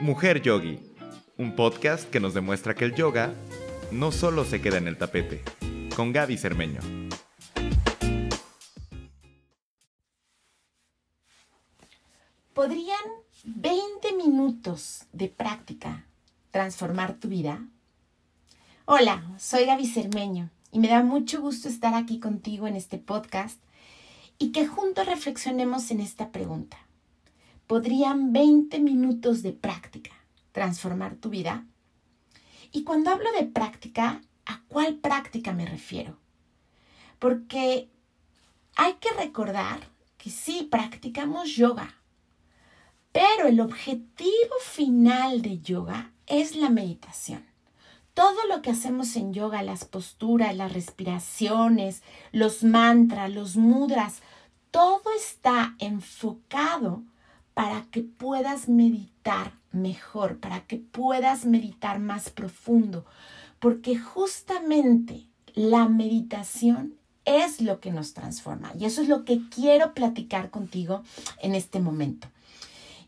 Mujer 0.00 0.40
Yogi, 0.40 0.80
un 1.36 1.54
podcast 1.54 2.08
que 2.08 2.20
nos 2.20 2.32
demuestra 2.32 2.74
que 2.74 2.86
el 2.86 2.94
yoga 2.94 3.34
no 3.90 4.12
solo 4.12 4.46
se 4.46 4.62
queda 4.62 4.78
en 4.78 4.88
el 4.88 4.96
tapete, 4.96 5.42
con 5.94 6.14
Gaby 6.14 6.38
Cermeño. 6.38 6.80
¿Podrían 12.54 12.96
20 13.44 14.14
minutos 14.14 15.04
de 15.12 15.28
práctica 15.28 16.06
transformar 16.50 17.12
tu 17.20 17.28
vida? 17.28 17.62
Hola, 18.86 19.22
soy 19.38 19.66
Gaby 19.66 19.86
Cermeño 19.86 20.48
y 20.72 20.78
me 20.78 20.88
da 20.88 21.02
mucho 21.02 21.42
gusto 21.42 21.68
estar 21.68 21.92
aquí 21.92 22.20
contigo 22.20 22.66
en 22.66 22.74
este 22.74 22.96
podcast 22.96 23.60
y 24.38 24.52
que 24.52 24.66
juntos 24.66 25.04
reflexionemos 25.04 25.90
en 25.90 26.00
esta 26.00 26.30
pregunta. 26.30 26.78
¿Podrían 27.70 28.32
20 28.32 28.80
minutos 28.80 29.44
de 29.44 29.52
práctica 29.52 30.10
transformar 30.50 31.14
tu 31.14 31.30
vida? 31.30 31.68
Y 32.72 32.82
cuando 32.82 33.12
hablo 33.12 33.30
de 33.38 33.44
práctica, 33.44 34.22
¿a 34.44 34.60
cuál 34.66 34.96
práctica 34.96 35.52
me 35.52 35.66
refiero? 35.66 36.18
Porque 37.20 37.88
hay 38.74 38.94
que 38.94 39.12
recordar 39.12 39.78
que 40.18 40.30
sí, 40.30 40.66
practicamos 40.68 41.54
yoga, 41.54 41.94
pero 43.12 43.46
el 43.46 43.60
objetivo 43.60 44.56
final 44.64 45.40
de 45.40 45.60
yoga 45.60 46.10
es 46.26 46.56
la 46.56 46.70
meditación. 46.70 47.46
Todo 48.14 48.48
lo 48.48 48.62
que 48.62 48.72
hacemos 48.72 49.14
en 49.14 49.32
yoga, 49.32 49.62
las 49.62 49.84
posturas, 49.84 50.56
las 50.56 50.72
respiraciones, 50.72 52.02
los 52.32 52.64
mantras, 52.64 53.30
los 53.30 53.54
mudras, 53.54 54.22
todo 54.72 55.04
está 55.16 55.76
enfocado 55.78 57.04
para 57.54 57.82
que 57.90 58.02
puedas 58.02 58.68
meditar 58.68 59.52
mejor, 59.72 60.38
para 60.38 60.66
que 60.66 60.76
puedas 60.76 61.44
meditar 61.44 61.98
más 62.00 62.30
profundo, 62.30 63.04
porque 63.58 63.98
justamente 63.98 65.26
la 65.54 65.88
meditación 65.88 66.94
es 67.24 67.60
lo 67.60 67.80
que 67.80 67.92
nos 67.92 68.14
transforma 68.14 68.72
y 68.78 68.86
eso 68.86 69.02
es 69.02 69.08
lo 69.08 69.24
que 69.24 69.40
quiero 69.54 69.94
platicar 69.94 70.50
contigo 70.50 71.02
en 71.42 71.54
este 71.54 71.80
momento. 71.80 72.28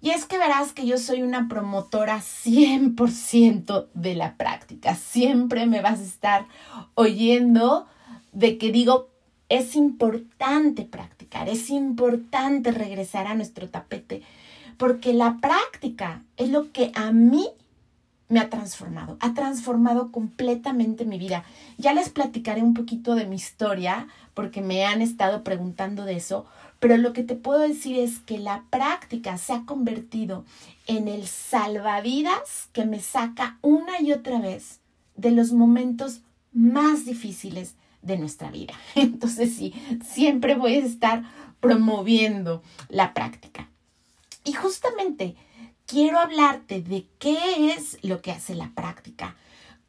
Y 0.00 0.11
es 0.11 0.25
que 0.25 0.36
verás 0.36 0.72
que 0.72 0.84
yo 0.84 0.98
soy 0.98 1.22
una 1.22 1.48
promotora 1.48 2.19
100% 2.19 3.86
de 3.95 4.17
la 4.17 4.36
práctica. 4.36 4.97
Siempre 4.97 5.67
me 5.67 5.80
vas 5.80 6.00
a 6.00 6.05
estar 6.05 6.47
oyendo 6.95 7.86
de 8.33 8.58
que 8.58 8.72
digo, 8.72 9.11
es 9.48 9.77
importante 9.77 10.84
practicar, 10.84 11.22
es 11.47 11.70
importante 11.70 12.70
regresar 12.70 13.27
a 13.27 13.34
nuestro 13.34 13.69
tapete, 13.69 14.22
porque 14.77 15.12
la 15.12 15.39
práctica 15.41 16.22
es 16.36 16.50
lo 16.50 16.72
que 16.72 16.92
a 16.94 17.12
mí 17.12 17.48
me 18.28 18.41
ha 18.41 18.48
transformado, 18.48 19.19
ha 19.20 19.34
transformado 19.34 20.11
completamente 20.11 21.05
mi 21.05 21.19
vida. 21.19 21.44
Ya 21.77 21.92
les 21.92 22.08
platicaré 22.08 22.62
un 22.62 22.72
poquito 22.72 23.14
de 23.14 23.27
mi 23.27 23.36
historia, 23.36 24.08
porque 24.33 24.62
me 24.62 24.86
han 24.86 25.02
estado 25.02 25.44
preguntando 25.44 26.05
de 26.05 26.16
eso, 26.16 26.47
pero 26.80 26.97
lo 26.97 27.12
que 27.12 27.22
te 27.22 27.34
puedo 27.34 27.61
decir 27.61 27.98
es 27.98 28.19
que 28.20 28.39
la 28.39 28.64
práctica 28.70 29.36
se 29.36 29.52
ha 29.52 29.64
convertido 29.67 30.44
en 30.86 31.08
el 31.08 31.27
salvavidas 31.27 32.69
que 32.72 32.86
me 32.86 33.00
saca 33.00 33.58
una 33.61 34.00
y 34.00 34.12
otra 34.12 34.41
vez 34.41 34.80
de 35.14 35.30
los 35.30 35.52
momentos 35.52 36.22
más 36.52 37.05
difíciles 37.05 37.77
de 38.03 38.19
nuestra 38.19 38.50
vida. 38.50 38.75
Entonces 38.95 39.55
sí, 39.55 39.75
siempre 40.05 40.55
voy 40.55 40.75
a 40.75 40.84
estar 40.84 41.22
promoviendo 41.61 42.62
la 42.89 43.14
práctica. 43.14 43.69
Y 44.45 44.53
justamente 44.53 45.36
quiero 45.86 46.19
hablarte 46.19 46.83
de 46.83 47.06
qué 47.19 47.73
es 47.73 47.98
lo 48.03 48.20
que 48.20 48.33
hace 48.33 48.55
la 48.55 48.70
práctica, 48.75 49.36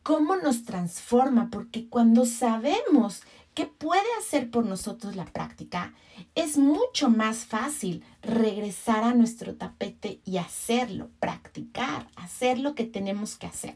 cómo 0.03 0.35
nos 0.35 0.63
transforma, 0.63 1.49
porque 1.51 1.87
cuando 1.89 2.25
sabemos 2.25 3.23
qué 3.53 3.65
puede 3.65 4.01
hacer 4.19 4.51
por 4.51 4.65
nosotros 4.65 5.15
la 5.15 5.25
práctica, 5.25 5.93
es 6.35 6.57
mucho 6.57 7.09
más 7.09 7.45
fácil 7.45 8.03
regresar 8.21 9.03
a 9.03 9.13
nuestro 9.13 9.55
tapete 9.55 10.19
y 10.25 10.37
hacerlo, 10.37 11.09
practicar, 11.19 12.07
hacer 12.15 12.59
lo 12.59 12.75
que 12.75 12.83
tenemos 12.83 13.35
que 13.35 13.47
hacer. 13.47 13.75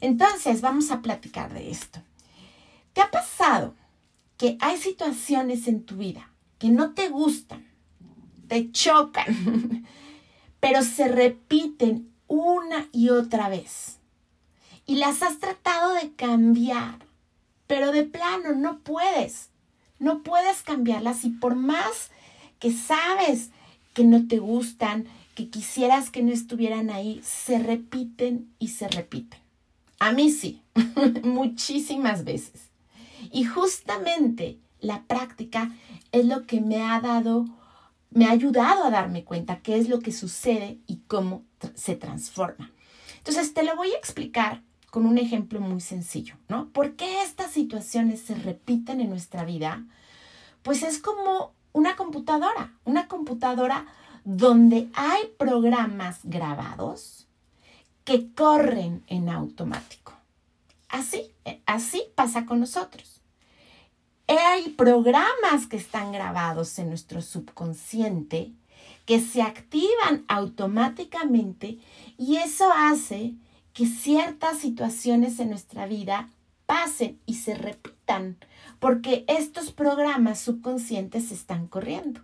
Entonces, 0.00 0.60
vamos 0.60 0.90
a 0.90 1.00
platicar 1.00 1.52
de 1.52 1.70
esto. 1.70 2.00
¿Te 2.92 3.00
ha 3.00 3.10
pasado 3.10 3.74
que 4.36 4.56
hay 4.60 4.76
situaciones 4.76 5.66
en 5.68 5.84
tu 5.84 5.96
vida 5.96 6.30
que 6.58 6.68
no 6.68 6.94
te 6.94 7.08
gustan, 7.08 7.66
te 8.48 8.70
chocan, 8.70 9.86
pero 10.60 10.82
se 10.82 11.08
repiten 11.08 12.12
una 12.28 12.88
y 12.92 13.10
otra 13.10 13.48
vez? 13.48 13.98
Y 14.84 14.96
las 14.96 15.22
has 15.22 15.38
tratado 15.38 15.94
de 15.94 16.12
cambiar, 16.12 16.98
pero 17.66 17.92
de 17.92 18.04
plano 18.04 18.52
no 18.54 18.80
puedes. 18.80 19.48
No 19.98 20.22
puedes 20.22 20.62
cambiarlas 20.62 21.24
y 21.24 21.30
por 21.30 21.54
más 21.54 22.10
que 22.58 22.72
sabes 22.72 23.50
que 23.94 24.04
no 24.04 24.26
te 24.26 24.38
gustan, 24.38 25.06
que 25.34 25.48
quisieras 25.48 26.10
que 26.10 26.22
no 26.22 26.32
estuvieran 26.32 26.90
ahí, 26.90 27.20
se 27.24 27.58
repiten 27.58 28.52
y 28.58 28.68
se 28.68 28.88
repiten. 28.88 29.38
A 30.00 30.10
mí 30.12 30.30
sí, 30.30 30.60
muchísimas 31.22 32.24
veces. 32.24 32.71
Y 33.32 33.44
justamente 33.44 34.58
la 34.80 35.04
práctica 35.04 35.72
es 36.12 36.26
lo 36.26 36.46
que 36.46 36.60
me 36.60 36.82
ha 36.82 37.00
dado, 37.00 37.46
me 38.10 38.26
ha 38.26 38.30
ayudado 38.30 38.84
a 38.84 38.90
darme 38.90 39.24
cuenta 39.24 39.60
qué 39.60 39.78
es 39.78 39.88
lo 39.88 40.00
que 40.00 40.12
sucede 40.12 40.78
y 40.86 40.98
cómo 41.08 41.42
se 41.74 41.96
transforma. 41.96 42.70
Entonces, 43.16 43.54
te 43.54 43.62
lo 43.62 43.74
voy 43.74 43.90
a 43.92 43.96
explicar 43.96 44.62
con 44.90 45.06
un 45.06 45.16
ejemplo 45.16 45.60
muy 45.60 45.80
sencillo, 45.80 46.36
¿no? 46.48 46.68
¿Por 46.68 46.96
qué 46.96 47.22
estas 47.22 47.52
situaciones 47.52 48.20
se 48.20 48.34
repiten 48.34 49.00
en 49.00 49.08
nuestra 49.08 49.44
vida? 49.44 49.86
Pues 50.62 50.82
es 50.82 50.98
como 50.98 51.52
una 51.72 51.96
computadora, 51.96 52.74
una 52.84 53.08
computadora 53.08 53.86
donde 54.24 54.90
hay 54.92 55.22
programas 55.38 56.20
grabados 56.24 57.26
que 58.04 58.32
corren 58.34 59.02
en 59.06 59.30
automático. 59.30 60.12
Así, 60.88 61.32
así 61.64 62.02
pasa 62.14 62.44
con 62.44 62.60
nosotros. 62.60 63.11
Hay 64.38 64.70
programas 64.70 65.66
que 65.68 65.76
están 65.76 66.10
grabados 66.10 66.78
en 66.78 66.88
nuestro 66.88 67.20
subconsciente 67.20 68.52
que 69.04 69.20
se 69.20 69.42
activan 69.42 70.24
automáticamente 70.26 71.78
y 72.16 72.36
eso 72.36 72.72
hace 72.74 73.34
que 73.74 73.86
ciertas 73.86 74.58
situaciones 74.58 75.38
en 75.38 75.50
nuestra 75.50 75.86
vida 75.86 76.30
pasen 76.64 77.20
y 77.26 77.34
se 77.34 77.54
repitan 77.54 78.38
porque 78.78 79.26
estos 79.28 79.70
programas 79.70 80.40
subconscientes 80.40 81.30
están 81.30 81.66
corriendo. 81.66 82.22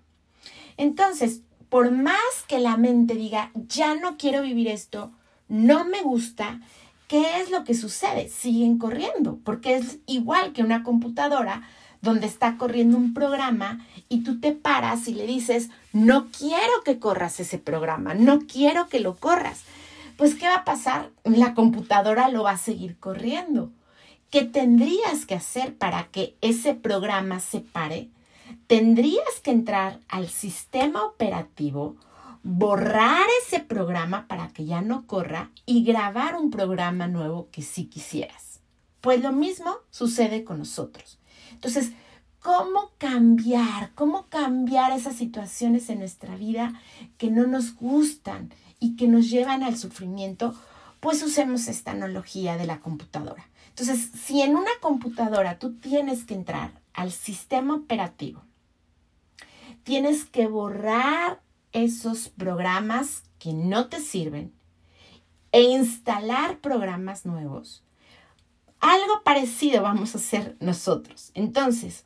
Entonces, 0.79 1.43
por 1.69 1.91
más 1.91 2.17
que 2.47 2.59
la 2.59 2.79
mente 2.79 3.17
diga, 3.17 3.51
ya 3.55 3.95
no 3.95 4.17
quiero 4.17 4.41
vivir 4.41 4.69
esto, 4.69 5.13
no 5.49 5.85
me 5.85 6.01
gusta, 6.01 6.61
¿qué 7.07 7.41
es 7.41 7.51
lo 7.51 7.65
que 7.65 7.75
sucede? 7.75 8.29
Siguen 8.29 8.79
corriendo, 8.79 9.39
porque 9.45 9.77
es 9.77 9.99
igual 10.07 10.55
que 10.55 10.63
una 10.63 10.83
computadora 10.83 11.69
donde 12.01 12.27
está 12.27 12.57
corriendo 12.57 12.97
un 12.97 13.15
programa 13.15 13.87
y 14.09 14.23
tú 14.23 14.41
te 14.41 14.53
paras 14.53 15.09
y 15.09 15.15
le 15.15 15.27
dices, 15.27 15.71
no 15.93 16.29
quiero 16.31 16.83
que 16.85 16.99
corras 16.99 17.41
ese 17.41 17.59
programa, 17.59 18.15
no 18.15 18.41
quiero 18.41 18.89
que 18.89 19.01
lo 19.01 19.17
corras. 19.17 19.63
Pues, 20.17 20.35
¿qué 20.35 20.47
va 20.47 20.57
a 20.57 20.65
pasar? 20.65 21.11
La 21.25 21.55
computadora 21.55 22.29
lo 22.29 22.43
va 22.43 22.53
a 22.53 22.59
seguir 22.59 22.99
corriendo. 22.99 23.71
¿Qué 24.31 24.45
tendrías 24.45 25.27
que 25.27 25.35
hacer 25.35 25.77
para 25.77 26.09
que 26.09 26.37
ese 26.41 26.75
programa 26.75 27.41
se 27.41 27.61
pare? 27.61 28.09
Tendrías 28.67 29.41
que 29.43 29.51
entrar 29.51 30.01
al 30.09 30.29
sistema 30.29 31.05
operativo, 31.05 31.97
borrar 32.43 33.27
ese 33.43 33.61
programa 33.61 34.27
para 34.27 34.49
que 34.49 34.65
ya 34.65 34.83
no 34.83 35.06
corra 35.06 35.51
y 35.67 35.85
grabar 35.85 36.37
un 36.37 36.51
programa 36.51 37.06
nuevo 37.06 37.49
que 37.51 37.62
sí 37.62 37.87
quisieras. 37.87 38.61
Pues 39.01 39.23
lo 39.23 39.33
mismo 39.33 39.77
sucede 39.91 40.44
con 40.44 40.59
nosotros. 40.59 41.19
Entonces, 41.53 41.93
¿cómo 42.41 42.91
cambiar? 42.99 43.93
¿Cómo 43.95 44.27
cambiar 44.27 44.93
esas 44.93 45.17
situaciones 45.17 45.91
en 45.91 46.00
nuestra 46.00 46.37
vida 46.37 46.81
que 47.17 47.31
no 47.31 47.47
nos 47.47 47.75
gustan 47.75 48.53
y 48.81 48.97
que 48.97 49.09
nos 49.09 49.31
llevan 49.31 49.62
al 49.62 49.77
sufrimiento? 49.77 50.55
Pues 51.00 51.23
usemos 51.23 51.69
esta 51.69 51.93
analogía 51.93 52.56
de 52.56 52.67
la 52.67 52.81
computadora. 52.81 53.49
Entonces, 53.69 54.11
si 54.25 54.43
en 54.43 54.56
una 54.56 54.71
computadora 54.81 55.59
tú 55.59 55.75
tienes 55.75 56.25
que 56.25 56.35
entrar 56.35 56.73
al 56.95 57.12
sistema 57.12 57.77
operativo, 57.77 58.43
tienes 59.85 60.25
que 60.25 60.49
borrar 60.49 61.41
esos 61.73 62.29
programas 62.29 63.23
que 63.39 63.53
no 63.53 63.89
te 63.89 64.01
sirven 64.01 64.53
e 65.53 65.62
instalar 65.62 66.59
programas 66.59 67.25
nuevos, 67.25 67.85
algo 68.81 69.23
parecido 69.25 69.83
vamos 69.83 70.15
a 70.15 70.19
hacer 70.19 70.57
nosotros. 70.61 71.31
Entonces, 71.35 72.05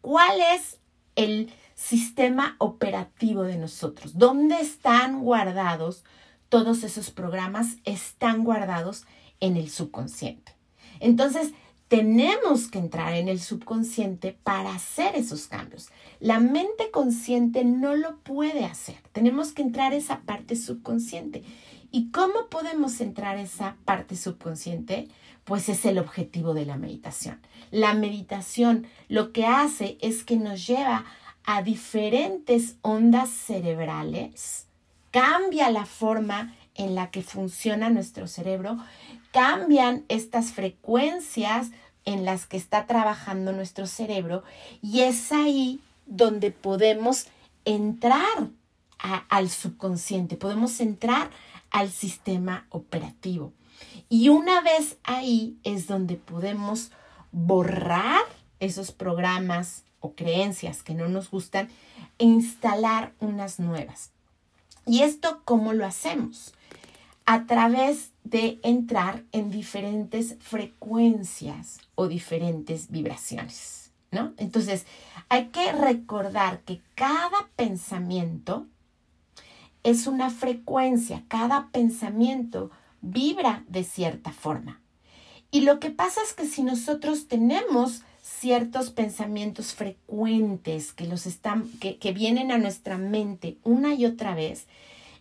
¿cuál 0.00 0.40
es 0.54 0.78
el 1.14 1.52
sistema 1.74 2.56
operativo 2.58 3.42
de 3.42 3.56
nosotros? 3.56 4.16
¿Dónde 4.16 4.60
están 4.60 5.20
guardados 5.20 6.04
todos 6.48 6.84
esos 6.84 7.10
programas 7.10 7.76
están 7.84 8.44
guardados 8.44 9.04
en 9.40 9.56
el 9.56 9.70
subconsciente. 9.70 10.52
Entonces, 11.00 11.52
tenemos 11.88 12.68
que 12.68 12.78
entrar 12.78 13.14
en 13.14 13.28
el 13.28 13.40
subconsciente 13.40 14.36
para 14.42 14.74
hacer 14.74 15.14
esos 15.14 15.46
cambios. 15.46 15.88
La 16.18 16.40
mente 16.40 16.90
consciente 16.90 17.64
no 17.64 17.94
lo 17.94 18.18
puede 18.20 18.64
hacer. 18.64 18.96
Tenemos 19.12 19.52
que 19.52 19.62
entrar 19.62 19.92
esa 19.92 20.20
parte 20.22 20.56
subconsciente. 20.56 21.44
¿Y 21.92 22.10
cómo 22.10 22.48
podemos 22.50 23.00
entrar 23.00 23.38
esa 23.38 23.76
parte 23.84 24.16
subconsciente? 24.16 25.08
Pues 25.46 25.68
es 25.68 25.84
el 25.86 25.98
objetivo 25.98 26.54
de 26.54 26.66
la 26.66 26.76
meditación. 26.76 27.40
La 27.70 27.94
meditación 27.94 28.88
lo 29.08 29.32
que 29.32 29.46
hace 29.46 29.96
es 30.00 30.24
que 30.24 30.36
nos 30.36 30.66
lleva 30.66 31.06
a 31.44 31.62
diferentes 31.62 32.74
ondas 32.82 33.30
cerebrales, 33.30 34.66
cambia 35.12 35.70
la 35.70 35.86
forma 35.86 36.56
en 36.74 36.96
la 36.96 37.12
que 37.12 37.22
funciona 37.22 37.88
nuestro 37.90 38.26
cerebro, 38.26 38.76
cambian 39.30 40.04
estas 40.08 40.52
frecuencias 40.52 41.70
en 42.04 42.24
las 42.24 42.46
que 42.46 42.56
está 42.56 42.86
trabajando 42.86 43.52
nuestro 43.52 43.86
cerebro 43.86 44.42
y 44.82 45.02
es 45.02 45.30
ahí 45.30 45.80
donde 46.06 46.50
podemos 46.50 47.28
entrar 47.64 48.50
al 48.98 49.48
subconsciente, 49.48 50.36
podemos 50.36 50.80
entrar 50.80 51.30
al 51.70 51.90
sistema 51.90 52.66
operativo. 52.70 53.52
Y 54.08 54.28
una 54.28 54.60
vez 54.60 54.98
ahí 55.02 55.58
es 55.64 55.86
donde 55.86 56.16
podemos 56.16 56.92
borrar 57.32 58.22
esos 58.60 58.92
programas 58.92 59.84
o 60.00 60.14
creencias 60.14 60.82
que 60.82 60.94
no 60.94 61.08
nos 61.08 61.30
gustan 61.30 61.68
e 62.18 62.24
instalar 62.24 63.12
unas 63.20 63.58
nuevas. 63.58 64.12
¿Y 64.86 65.02
esto 65.02 65.42
cómo 65.44 65.72
lo 65.72 65.84
hacemos? 65.84 66.54
A 67.24 67.46
través 67.46 68.12
de 68.22 68.60
entrar 68.62 69.24
en 69.32 69.50
diferentes 69.50 70.36
frecuencias 70.38 71.80
o 71.96 72.06
diferentes 72.06 72.90
vibraciones, 72.90 73.90
¿no? 74.12 74.32
Entonces, 74.36 74.86
hay 75.28 75.48
que 75.48 75.72
recordar 75.72 76.60
que 76.60 76.80
cada 76.94 77.48
pensamiento 77.56 78.66
es 79.82 80.06
una 80.06 80.30
frecuencia, 80.30 81.24
cada 81.26 81.68
pensamiento 81.72 82.70
vibra 83.10 83.64
de 83.68 83.84
cierta 83.84 84.32
forma. 84.32 84.80
Y 85.50 85.60
lo 85.60 85.80
que 85.80 85.90
pasa 85.90 86.20
es 86.22 86.34
que 86.34 86.46
si 86.46 86.62
nosotros 86.62 87.28
tenemos 87.28 88.02
ciertos 88.22 88.90
pensamientos 88.90 89.74
frecuentes 89.74 90.92
que, 90.92 91.06
los 91.06 91.26
están, 91.26 91.68
que, 91.80 91.98
que 91.98 92.12
vienen 92.12 92.50
a 92.50 92.58
nuestra 92.58 92.98
mente 92.98 93.58
una 93.62 93.94
y 93.94 94.04
otra 94.04 94.34
vez, 94.34 94.66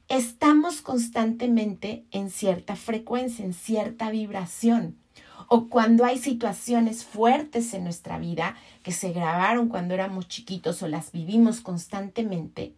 estamos 0.09 0.81
constantemente 0.81 2.05
en 2.11 2.29
cierta 2.29 2.75
frecuencia, 2.75 3.45
en 3.45 3.53
cierta 3.53 4.09
vibración. 4.09 4.97
O 5.47 5.67
cuando 5.67 6.05
hay 6.05 6.17
situaciones 6.17 7.05
fuertes 7.05 7.73
en 7.73 7.83
nuestra 7.83 8.17
vida 8.17 8.55
que 8.81 8.91
se 8.91 9.11
grabaron 9.11 9.69
cuando 9.69 9.93
éramos 9.93 10.27
chiquitos 10.27 10.81
o 10.81 10.87
las 10.87 11.11
vivimos 11.11 11.61
constantemente, 11.61 12.73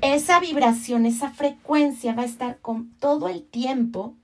esa 0.00 0.40
vibración, 0.40 1.04
esa 1.04 1.30
frecuencia 1.30 2.14
va 2.14 2.22
a 2.22 2.26
estar 2.26 2.60
con 2.60 2.90
todo 2.98 3.28
el 3.28 3.42
tiempo 3.42 4.14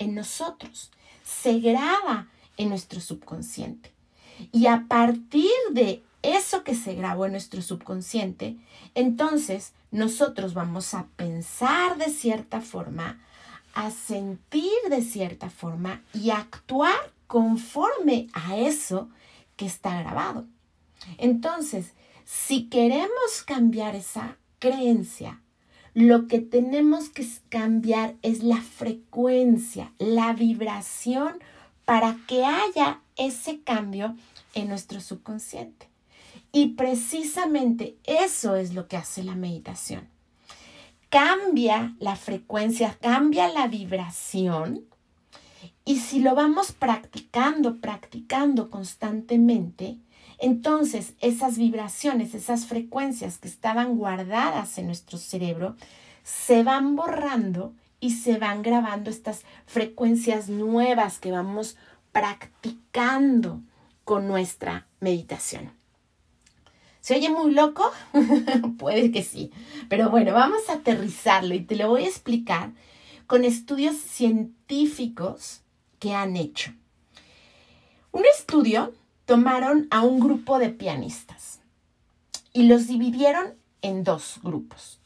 en 0.00 0.16
nosotros. 0.16 0.90
Se 1.22 1.60
graba 1.60 2.26
en 2.56 2.70
nuestro 2.70 3.00
subconsciente. 3.00 3.92
Y 4.50 4.66
a 4.66 4.86
partir 4.88 5.52
de 5.70 6.02
eso 6.22 6.64
que 6.64 6.74
se 6.74 6.94
grabó 6.94 7.26
en 7.26 7.32
nuestro 7.32 7.62
subconsciente, 7.62 8.56
entonces 8.94 9.72
nosotros 9.92 10.54
vamos 10.54 10.94
a 10.94 11.06
pensar 11.16 11.96
de 11.98 12.10
cierta 12.10 12.60
forma, 12.60 13.20
a 13.74 13.90
sentir 13.90 14.72
de 14.88 15.02
cierta 15.02 15.48
forma 15.48 16.02
y 16.12 16.30
a 16.30 16.38
actuar 16.38 17.12
conforme 17.26 18.26
a 18.32 18.56
eso 18.56 19.08
que 19.56 19.66
está 19.66 20.00
grabado. 20.00 20.46
Entonces, 21.18 21.92
si 22.24 22.68
queremos 22.68 23.42
cambiar 23.46 23.94
esa 23.94 24.36
creencia, 24.58 25.40
lo 25.94 26.28
que 26.28 26.40
tenemos 26.40 27.08
que 27.08 27.26
cambiar 27.48 28.14
es 28.22 28.42
la 28.42 28.60
frecuencia, 28.60 29.92
la 29.98 30.32
vibración 30.32 31.38
para 31.84 32.16
que 32.28 32.44
haya 32.44 33.00
ese 33.16 33.60
cambio 33.62 34.16
en 34.54 34.68
nuestro 34.68 35.00
subconsciente. 35.00 35.88
Y 36.52 36.68
precisamente 36.68 37.96
eso 38.04 38.56
es 38.56 38.74
lo 38.74 38.88
que 38.88 38.96
hace 38.96 39.22
la 39.22 39.34
meditación. 39.34 40.08
Cambia 41.08 41.94
la 41.98 42.16
frecuencia, 42.16 42.96
cambia 43.00 43.48
la 43.48 43.66
vibración. 43.66 44.84
Y 45.84 45.98
si 45.98 46.20
lo 46.20 46.34
vamos 46.34 46.72
practicando, 46.72 47.80
practicando 47.80 48.70
constantemente, 48.70 49.98
entonces, 50.40 51.12
esas 51.20 51.58
vibraciones, 51.58 52.34
esas 52.34 52.66
frecuencias 52.66 53.38
que 53.38 53.48
estaban 53.48 53.96
guardadas 53.96 54.78
en 54.78 54.86
nuestro 54.86 55.18
cerebro, 55.18 55.76
se 56.24 56.62
van 56.62 56.96
borrando 56.96 57.74
y 58.00 58.12
se 58.12 58.38
van 58.38 58.62
grabando 58.62 59.10
estas 59.10 59.42
frecuencias 59.66 60.48
nuevas 60.48 61.18
que 61.18 61.30
vamos 61.30 61.76
practicando 62.12 63.60
con 64.04 64.26
nuestra 64.26 64.86
meditación. 65.00 65.72
¿Se 67.02 67.16
oye 67.16 67.28
muy 67.28 67.52
loco? 67.52 67.90
Puede 68.78 69.10
que 69.10 69.22
sí. 69.22 69.52
Pero 69.88 70.08
bueno, 70.08 70.32
vamos 70.32 70.68
a 70.68 70.74
aterrizarlo 70.74 71.54
y 71.54 71.60
te 71.60 71.76
lo 71.76 71.88
voy 71.88 72.04
a 72.04 72.08
explicar 72.08 72.70
con 73.26 73.44
estudios 73.44 73.96
científicos 73.96 75.60
que 75.98 76.14
han 76.14 76.36
hecho. 76.36 76.72
Un 78.12 78.24
estudio 78.24 78.92
tomaron 79.30 79.86
a 79.92 80.02
un 80.02 80.18
grupo 80.18 80.58
de 80.58 80.70
pianistas 80.70 81.60
y 82.52 82.64
los 82.64 82.88
dividieron 82.88 83.54
en 83.80 84.02
dos 84.02 84.40
grupos. 84.42 84.98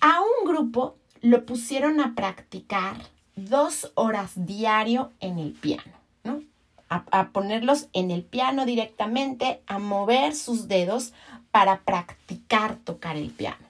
A 0.00 0.20
un 0.20 0.48
grupo 0.48 0.94
lo 1.22 1.44
pusieron 1.44 1.98
a 2.00 2.14
practicar 2.14 2.94
dos 3.34 3.90
horas 3.96 4.30
diario 4.36 5.10
en 5.18 5.40
el 5.40 5.54
piano, 5.54 5.92
¿no? 6.22 6.40
A, 6.88 7.30
ponerlos 7.30 7.88
en 7.92 8.12
el 8.12 8.22
piano 8.22 8.64
directamente, 8.64 9.60
a 9.66 9.80
mover 9.80 10.36
sus 10.36 10.68
dedos 10.68 11.12
para 11.50 11.80
practicar 11.80 12.76
tocar 12.76 13.16
el 13.16 13.30
piano. 13.30 13.66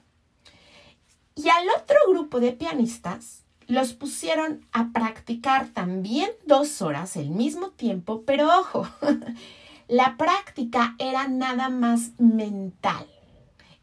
Y 1.33 1.49
al 1.49 1.67
otro 1.81 1.97
grupo 2.09 2.39
de 2.39 2.51
pianistas 2.51 3.41
los 3.65 3.93
pusieron 3.93 4.67
a 4.71 4.91
practicar 4.93 5.69
también 5.69 6.29
dos 6.45 6.83
horas, 6.83 7.15
el 7.15 7.31
mismo 7.31 7.69
tiempo, 7.69 8.21
pero 8.23 8.47
ojo, 8.59 8.87
La 9.87 10.17
práctica 10.17 10.95
era 10.97 11.27
nada 11.27 11.69
más 11.69 12.11
mental. 12.17 13.07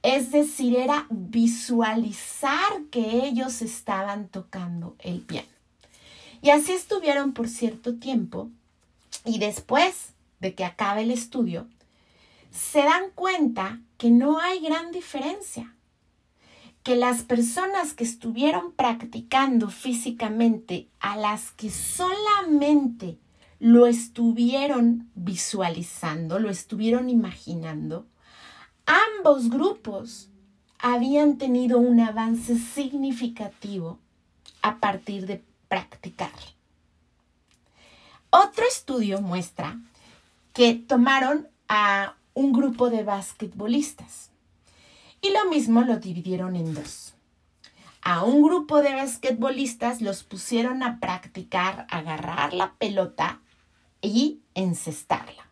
Es 0.03 0.33
decir, 0.33 0.77
era 0.77 1.07
visualizar 1.11 2.85
que 2.91 3.27
ellos 3.27 3.61
estaban 3.61 4.29
tocando 4.29 4.97
el 5.01 5.21
piano. 5.21 5.49
Y 6.43 6.51
así 6.51 6.73
estuvieron 6.73 7.33
por 7.33 7.49
cierto 7.49 7.97
tiempo 7.97 8.51
y 9.27 9.39
después 9.39 10.15
de 10.41 10.55
que 10.55 10.65
acabe 10.65 11.03
el 11.03 11.11
estudio, 11.11 11.69
se 12.51 12.83
dan 12.83 13.11
cuenta 13.15 13.81
que 13.99 14.11
no 14.11 14.39
hay 14.41 14.61
gran 14.61 14.91
diferencia, 14.91 15.75
que 16.83 16.97
las 16.97 17.23
personas 17.23 17.93
que 17.93 18.05
estuvieron 18.05 18.73
practicando 18.73 19.69
físicamente 19.69 20.89
a 20.99 21.17
las 21.17 21.51
que 21.53 21.71
solamente 21.71 23.19
lo 23.61 23.87
estuvieron 23.87 25.11
visualizando, 25.15 26.39
lo 26.39 26.49
estuvieron 26.49 27.11
imaginando, 27.11 28.07
ambos 28.87 29.51
grupos 29.51 30.31
habían 30.79 31.37
tenido 31.37 31.79
un 31.79 32.01
avance 32.01 32.59
significativo 32.59 33.99
a 34.63 34.79
partir 34.79 35.27
de 35.27 35.45
practicar. 35.69 36.33
Otro 38.31 38.65
estudio 38.67 39.21
muestra 39.21 39.79
que 40.55 40.75
tomaron 40.75 41.47
a 41.69 42.15
un 42.33 42.53
grupo 42.53 42.89
de 42.89 43.05
basquetbolistas 43.05 44.31
y 45.21 45.31
lo 45.31 45.51
mismo 45.51 45.83
lo 45.83 45.99
dividieron 45.99 46.57
en 46.57 46.73
dos. 46.73 47.15
A 48.01 48.25
un 48.25 48.43
grupo 48.43 48.81
de 48.81 48.95
basquetbolistas 48.95 50.01
los 50.01 50.23
pusieron 50.23 50.83
a 50.83 50.99
practicar 50.99 51.87
agarrar 51.91 52.55
la 52.55 52.73
pelota 52.79 53.41
y 54.03 54.41
encestarla. 54.55 55.49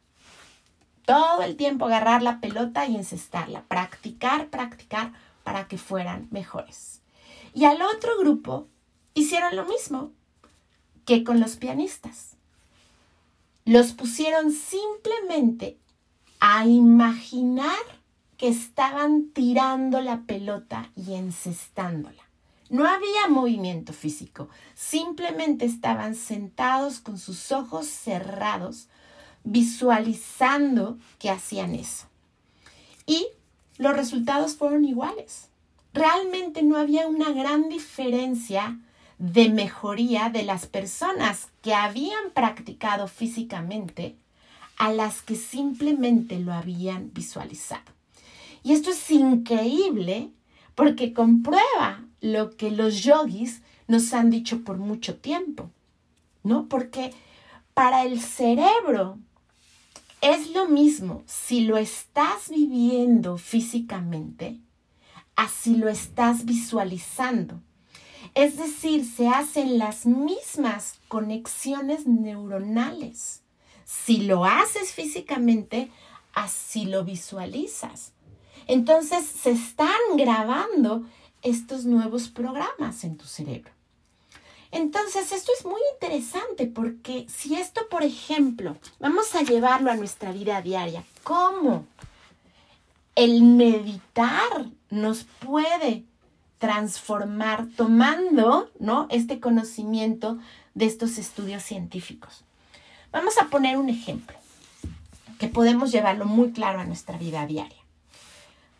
Todo 1.04 1.42
el 1.42 1.56
tiempo 1.56 1.86
agarrar 1.86 2.22
la 2.22 2.40
pelota 2.40 2.86
y 2.86 2.96
encestarla. 2.96 3.62
Practicar, 3.62 4.48
practicar 4.48 5.12
para 5.42 5.66
que 5.66 5.78
fueran 5.78 6.28
mejores. 6.30 7.00
Y 7.54 7.64
al 7.64 7.80
otro 7.80 8.18
grupo 8.18 8.66
hicieron 9.14 9.56
lo 9.56 9.64
mismo 9.64 10.12
que 11.06 11.24
con 11.24 11.40
los 11.40 11.56
pianistas. 11.56 12.36
Los 13.64 13.92
pusieron 13.92 14.52
simplemente 14.52 15.78
a 16.40 16.66
imaginar 16.66 17.76
que 18.36 18.48
estaban 18.48 19.30
tirando 19.32 20.00
la 20.00 20.22
pelota 20.22 20.90
y 20.94 21.14
encestándola. 21.14 22.27
No 22.70 22.86
había 22.86 23.28
movimiento 23.28 23.92
físico, 23.92 24.48
simplemente 24.74 25.64
estaban 25.64 26.14
sentados 26.14 26.98
con 26.98 27.18
sus 27.18 27.50
ojos 27.50 27.86
cerrados, 27.86 28.88
visualizando 29.44 30.98
que 31.18 31.30
hacían 31.30 31.74
eso. 31.74 32.06
Y 33.06 33.26
los 33.78 33.96
resultados 33.96 34.56
fueron 34.56 34.84
iguales. 34.84 35.48
Realmente 35.94 36.62
no 36.62 36.76
había 36.76 37.08
una 37.08 37.30
gran 37.30 37.68
diferencia 37.70 38.78
de 39.18 39.48
mejoría 39.48 40.28
de 40.28 40.42
las 40.42 40.66
personas 40.66 41.48
que 41.62 41.74
habían 41.74 42.30
practicado 42.34 43.08
físicamente 43.08 44.14
a 44.76 44.92
las 44.92 45.22
que 45.22 45.34
simplemente 45.34 46.38
lo 46.38 46.52
habían 46.52 47.12
visualizado. 47.12 47.90
Y 48.62 48.72
esto 48.72 48.90
es 48.90 49.10
increíble 49.10 50.30
porque 50.78 51.12
comprueba 51.12 52.04
lo 52.20 52.56
que 52.56 52.70
los 52.70 53.02
yogis 53.02 53.62
nos 53.88 54.12
han 54.12 54.30
dicho 54.30 54.62
por 54.62 54.78
mucho 54.78 55.16
tiempo, 55.16 55.72
¿no? 56.44 56.68
Porque 56.68 57.12
para 57.74 58.04
el 58.04 58.20
cerebro 58.20 59.18
es 60.20 60.52
lo 60.52 60.68
mismo 60.68 61.24
si 61.26 61.62
lo 61.62 61.78
estás 61.78 62.48
viviendo 62.48 63.38
físicamente, 63.38 64.60
así 65.34 65.74
lo 65.74 65.88
estás 65.88 66.44
visualizando. 66.44 67.60
Es 68.36 68.56
decir, 68.56 69.04
se 69.04 69.26
hacen 69.26 69.78
las 69.78 70.06
mismas 70.06 71.00
conexiones 71.08 72.06
neuronales. 72.06 73.42
Si 73.84 74.18
lo 74.18 74.44
haces 74.44 74.92
físicamente, 74.92 75.90
así 76.34 76.84
lo 76.84 77.02
visualizas. 77.02 78.12
Entonces 78.68 79.26
se 79.26 79.50
están 79.50 79.98
grabando 80.16 81.04
estos 81.42 81.84
nuevos 81.84 82.28
programas 82.28 83.02
en 83.02 83.16
tu 83.16 83.24
cerebro. 83.24 83.72
Entonces, 84.70 85.32
esto 85.32 85.50
es 85.58 85.64
muy 85.64 85.80
interesante 85.94 86.66
porque 86.66 87.26
si 87.34 87.54
esto, 87.54 87.88
por 87.88 88.02
ejemplo, 88.02 88.76
vamos 89.00 89.34
a 89.34 89.42
llevarlo 89.42 89.90
a 89.90 89.96
nuestra 89.96 90.30
vida 90.30 90.60
diaria, 90.60 91.02
¿cómo 91.24 91.86
el 93.14 93.42
meditar 93.42 94.66
nos 94.90 95.24
puede 95.24 96.04
transformar 96.58 97.66
tomando, 97.76 98.70
¿no? 98.78 99.06
Este 99.10 99.40
conocimiento 99.40 100.38
de 100.74 100.84
estos 100.84 101.16
estudios 101.16 101.62
científicos. 101.62 102.44
Vamos 103.10 103.38
a 103.38 103.46
poner 103.46 103.78
un 103.78 103.88
ejemplo 103.88 104.36
que 105.38 105.48
podemos 105.48 105.92
llevarlo 105.92 106.26
muy 106.26 106.52
claro 106.52 106.80
a 106.80 106.84
nuestra 106.84 107.16
vida 107.16 107.46
diaria. 107.46 107.77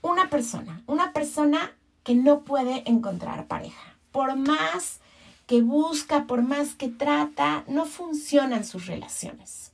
Una 0.02 0.30
persona, 0.30 0.82
una 0.86 1.12
persona 1.12 1.72
que 2.04 2.14
no 2.14 2.40
puede 2.40 2.88
encontrar 2.88 3.46
pareja. 3.46 3.96
Por 4.12 4.36
más 4.36 5.00
que 5.46 5.62
busca, 5.62 6.26
por 6.26 6.42
más 6.42 6.74
que 6.74 6.88
trata, 6.88 7.64
no 7.68 7.86
funcionan 7.86 8.64
sus 8.64 8.86
relaciones. 8.86 9.72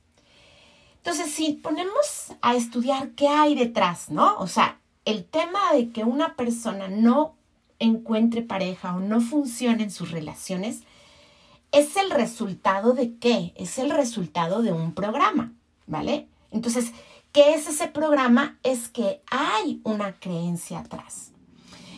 Entonces, 0.97 1.31
si 1.31 1.53
ponemos 1.53 2.33
a 2.41 2.55
estudiar 2.55 3.09
qué 3.11 3.27
hay 3.27 3.55
detrás, 3.55 4.09
¿no? 4.09 4.37
O 4.37 4.47
sea, 4.47 4.79
el 5.05 5.23
tema 5.23 5.73
de 5.73 5.91
que 5.91 6.03
una 6.03 6.35
persona 6.35 6.87
no 6.87 7.35
encuentre 7.77 8.41
pareja 8.41 8.95
o 8.95 8.99
no 8.99 9.21
funcione 9.21 9.83
en 9.83 9.91
sus 9.91 10.11
relaciones, 10.11 10.81
es 11.71 11.97
el 11.97 12.09
resultado 12.09 12.93
de 12.93 13.17
qué? 13.17 13.53
Es 13.55 13.77
el 13.77 13.91
resultado 13.91 14.61
de 14.61 14.71
un 14.71 14.93
programa, 14.93 15.51
¿vale? 15.87 16.27
Entonces, 16.51 16.91
¿qué 17.35 17.53
es 17.53 17.67
ese 17.67 17.89
programa? 17.89 18.57
Es 18.63 18.87
que 18.87 19.21
hay 19.29 19.81
una 19.83 20.17
creencia 20.21 20.79
atrás. 20.79 21.33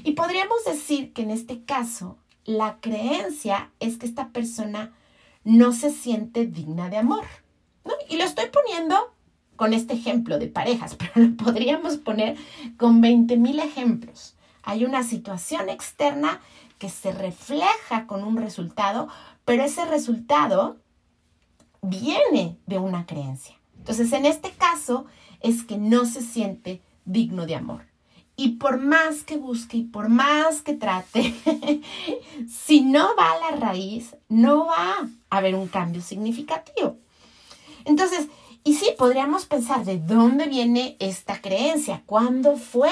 Y 0.03 0.13
podríamos 0.13 0.65
decir 0.65 1.13
que 1.13 1.21
en 1.21 1.29
este 1.29 1.63
caso, 1.63 2.17
la 2.43 2.79
creencia 2.81 3.69
es 3.79 3.97
que 3.97 4.07
esta 4.07 4.29
persona 4.29 4.95
no 5.43 5.73
se 5.73 5.91
siente 5.91 6.47
digna 6.47 6.89
de 6.89 6.97
amor. 6.97 7.23
Y 8.09 8.17
lo 8.17 8.23
estoy 8.23 8.45
poniendo 8.47 9.13
con 9.55 9.75
este 9.75 9.93
ejemplo 9.93 10.39
de 10.39 10.47
parejas, 10.47 10.95
pero 10.97 11.27
lo 11.27 11.37
podríamos 11.37 11.97
poner 11.97 12.35
con 12.77 12.99
20 12.99 13.37
mil 13.37 13.59
ejemplos. 13.59 14.35
Hay 14.63 14.85
una 14.85 15.03
situación 15.03 15.69
externa 15.69 16.41
que 16.79 16.89
se 16.89 17.11
refleja 17.11 18.07
con 18.07 18.23
un 18.23 18.37
resultado, 18.37 19.07
pero 19.45 19.63
ese 19.63 19.85
resultado 19.85 20.77
viene 21.83 22.57
de 22.65 22.79
una 22.79 23.05
creencia. 23.05 23.55
Entonces, 23.77 24.11
en 24.13 24.25
este 24.25 24.51
caso, 24.51 25.05
es 25.41 25.63
que 25.63 25.77
no 25.77 26.05
se 26.05 26.21
siente 26.21 26.81
digno 27.05 27.45
de 27.45 27.55
amor. 27.55 27.81
Y 28.35 28.49
por 28.57 28.79
más 28.79 29.23
que 29.23 29.37
busque 29.37 29.77
y 29.77 29.83
por 29.83 30.09
más 30.09 30.61
que 30.61 30.73
trate, 30.73 31.33
si 32.47 32.81
no 32.81 33.15
va 33.15 33.31
a 33.31 33.51
la 33.51 33.57
raíz, 33.57 34.15
no 34.29 34.67
va 34.67 35.09
a 35.29 35.37
haber 35.37 35.55
un 35.55 35.67
cambio 35.67 36.01
significativo. 36.01 36.97
Entonces, 37.85 38.27
y 38.63 38.75
sí, 38.75 38.89
podríamos 38.97 39.45
pensar 39.45 39.85
de 39.85 39.97
dónde 39.97 40.45
viene 40.47 40.97
esta 40.99 41.41
creencia, 41.41 42.03
cuándo 42.05 42.57
fue 42.57 42.91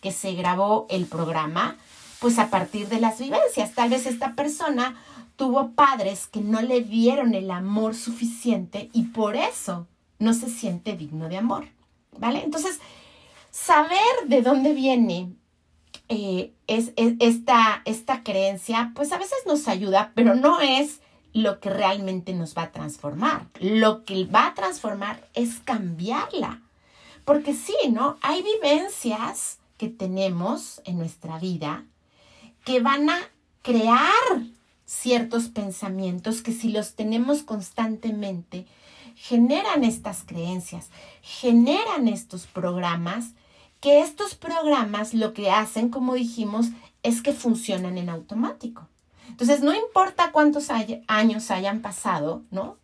que 0.00 0.10
se 0.10 0.34
grabó 0.34 0.86
el 0.90 1.06
programa, 1.06 1.76
pues 2.20 2.38
a 2.38 2.50
partir 2.50 2.88
de 2.88 3.00
las 3.00 3.18
vivencias. 3.18 3.72
Tal 3.72 3.90
vez 3.90 4.04
esta 4.06 4.34
persona 4.34 4.96
tuvo 5.36 5.70
padres 5.70 6.26
que 6.26 6.40
no 6.40 6.60
le 6.60 6.82
dieron 6.82 7.34
el 7.34 7.50
amor 7.50 7.94
suficiente 7.94 8.90
y 8.92 9.04
por 9.04 9.36
eso 9.36 9.86
no 10.18 10.34
se 10.34 10.50
siente 10.50 10.96
digno 10.96 11.28
de 11.28 11.38
amor, 11.38 11.66
¿vale? 12.18 12.42
Entonces, 12.44 12.80
saber 13.50 13.98
de 14.26 14.42
dónde 14.42 14.72
viene 14.72 15.32
eh, 16.08 16.52
es, 16.66 16.92
esta, 16.96 17.82
esta 17.84 18.22
creencia, 18.22 18.92
pues 18.94 19.12
a 19.12 19.18
veces 19.18 19.38
nos 19.46 19.68
ayuda, 19.68 20.12
pero 20.14 20.34
no 20.34 20.60
es 20.60 21.00
lo 21.32 21.60
que 21.60 21.70
realmente 21.70 22.34
nos 22.34 22.56
va 22.56 22.64
a 22.64 22.72
transformar. 22.72 23.46
Lo 23.60 24.04
que 24.04 24.24
va 24.24 24.48
a 24.48 24.54
transformar 24.54 25.26
es 25.34 25.60
cambiarla. 25.60 26.60
Porque 27.24 27.54
sí, 27.54 27.74
¿no? 27.90 28.18
Hay 28.20 28.42
vivencias 28.42 29.58
que 29.78 29.88
tenemos 29.88 30.82
en 30.84 30.98
nuestra 30.98 31.38
vida 31.38 31.84
que 32.64 32.80
van 32.80 33.08
a 33.10 33.18
crear 33.62 34.10
ciertos 34.86 35.48
pensamientos 35.48 36.42
que 36.42 36.52
si 36.52 36.68
los 36.68 36.94
tenemos 36.94 37.42
constantemente, 37.42 38.66
generan 39.16 39.84
estas 39.84 40.24
creencias, 40.24 40.90
generan 41.22 42.08
estos 42.08 42.46
programas, 42.46 43.32
que 43.80 44.00
estos 44.00 44.34
programas 44.34 45.14
lo 45.14 45.32
que 45.32 45.50
hacen, 45.50 45.88
como 45.88 46.14
dijimos, 46.14 46.68
es 47.02 47.22
que 47.22 47.32
funcionan 47.32 47.98
en 47.98 48.08
automático. 48.08 48.86
Entonces, 49.28 49.62
no 49.62 49.74
importa 49.74 50.30
cuántos 50.32 50.68
años 51.06 51.50
hayan 51.50 51.80
pasado, 51.80 52.42
¿no? 52.50 52.76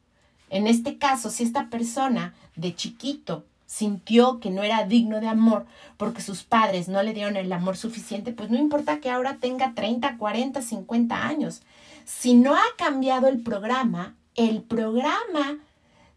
En 0.51 0.67
este 0.67 0.99
caso, 0.99 1.31
si 1.31 1.43
esta 1.43 1.69
persona 1.69 2.35
de 2.57 2.75
chiquito 2.75 3.45
sintió 3.67 4.41
que 4.41 4.51
no 4.51 4.63
era 4.63 4.85
digno 4.85 5.21
de 5.21 5.29
amor 5.29 5.67
porque 5.99 6.23
sus 6.23 6.43
padres 6.43 6.89
no 6.89 7.03
le 7.03 7.13
dieron 7.13 7.37
el 7.37 7.53
amor 7.53 7.77
suficiente, 7.77 8.33
pues 8.33 8.51
no 8.51 8.59
importa 8.59 8.99
que 8.99 9.11
ahora 9.11 9.37
tenga 9.41 9.75
30, 9.75 10.17
40, 10.17 10.63
50 10.63 11.27
años. 11.27 11.61
Si 12.07 12.35
no 12.35 12.55
ha 12.57 12.65
cambiado 12.79 13.29
el 13.29 13.43
programa, 13.43 14.17
el 14.35 14.63
programa 14.63 15.59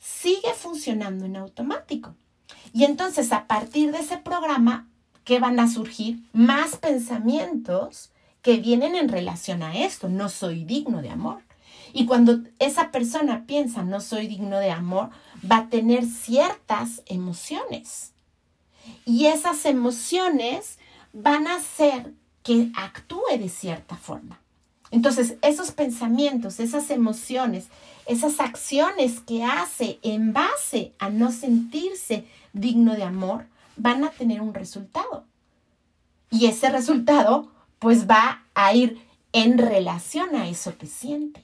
sigue 0.01 0.53
funcionando 0.53 1.25
en 1.25 1.37
automático. 1.37 2.15
Y 2.73 2.83
entonces 2.83 3.31
a 3.31 3.47
partir 3.47 3.91
de 3.91 3.99
ese 3.99 4.17
programa, 4.17 4.89
¿qué 5.23 5.39
van 5.39 5.59
a 5.59 5.69
surgir? 5.69 6.19
Más 6.33 6.75
pensamientos 6.75 8.11
que 8.41 8.57
vienen 8.57 8.95
en 8.95 9.07
relación 9.07 9.63
a 9.63 9.77
esto. 9.77 10.09
No 10.09 10.27
soy 10.27 10.65
digno 10.65 11.01
de 11.01 11.11
amor. 11.11 11.43
Y 11.93 12.05
cuando 12.05 12.39
esa 12.59 12.91
persona 12.91 13.45
piensa 13.45 13.83
no 13.83 14.01
soy 14.01 14.27
digno 14.27 14.59
de 14.59 14.71
amor, 14.71 15.09
va 15.49 15.57
a 15.57 15.69
tener 15.69 16.05
ciertas 16.05 17.03
emociones. 17.05 18.13
Y 19.05 19.27
esas 19.27 19.65
emociones 19.65 20.79
van 21.13 21.47
a 21.47 21.57
hacer 21.57 22.13
que 22.43 22.71
actúe 22.75 23.37
de 23.37 23.49
cierta 23.49 23.95
forma. 23.95 24.40
Entonces, 24.91 25.35
esos 25.41 25.71
pensamientos, 25.71 26.59
esas 26.59 26.89
emociones, 26.89 27.67
esas 28.05 28.39
acciones 28.39 29.21
que 29.21 29.43
hace 29.43 29.99
en 30.03 30.33
base 30.33 30.91
a 30.99 31.09
no 31.09 31.31
sentirse 31.31 32.25
digno 32.53 32.93
de 32.95 33.03
amor, 33.03 33.45
van 33.77 34.03
a 34.03 34.11
tener 34.11 34.41
un 34.41 34.53
resultado. 34.53 35.23
Y 36.29 36.45
ese 36.45 36.69
resultado, 36.69 37.49
pues 37.79 38.09
va 38.09 38.43
a 38.53 38.73
ir 38.73 39.01
en 39.33 39.57
relación 39.57 40.35
a 40.35 40.49
eso 40.49 40.77
que 40.77 40.87
siente. 40.87 41.41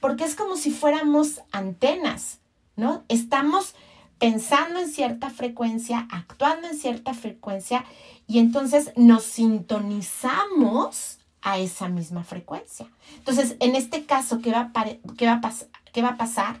Porque 0.00 0.24
es 0.24 0.34
como 0.34 0.56
si 0.56 0.70
fuéramos 0.70 1.42
antenas, 1.52 2.38
¿no? 2.74 3.04
Estamos 3.08 3.74
pensando 4.18 4.80
en 4.80 4.88
cierta 4.88 5.30
frecuencia, 5.30 6.08
actuando 6.10 6.68
en 6.68 6.78
cierta 6.78 7.12
frecuencia, 7.12 7.84
y 8.26 8.38
entonces 8.38 8.92
nos 8.96 9.24
sintonizamos 9.24 11.18
a 11.42 11.58
esa 11.58 11.88
misma 11.88 12.24
frecuencia. 12.24 12.86
Entonces, 13.16 13.56
en 13.60 13.76
este 13.76 14.04
caso, 14.04 14.40
¿qué 14.40 14.52
va 14.52 14.70
a, 14.74 14.84
qué 15.16 15.26
va 15.26 15.40
a, 15.42 15.52
qué 15.92 16.02
va 16.02 16.10
a 16.10 16.16
pasar? 16.16 16.60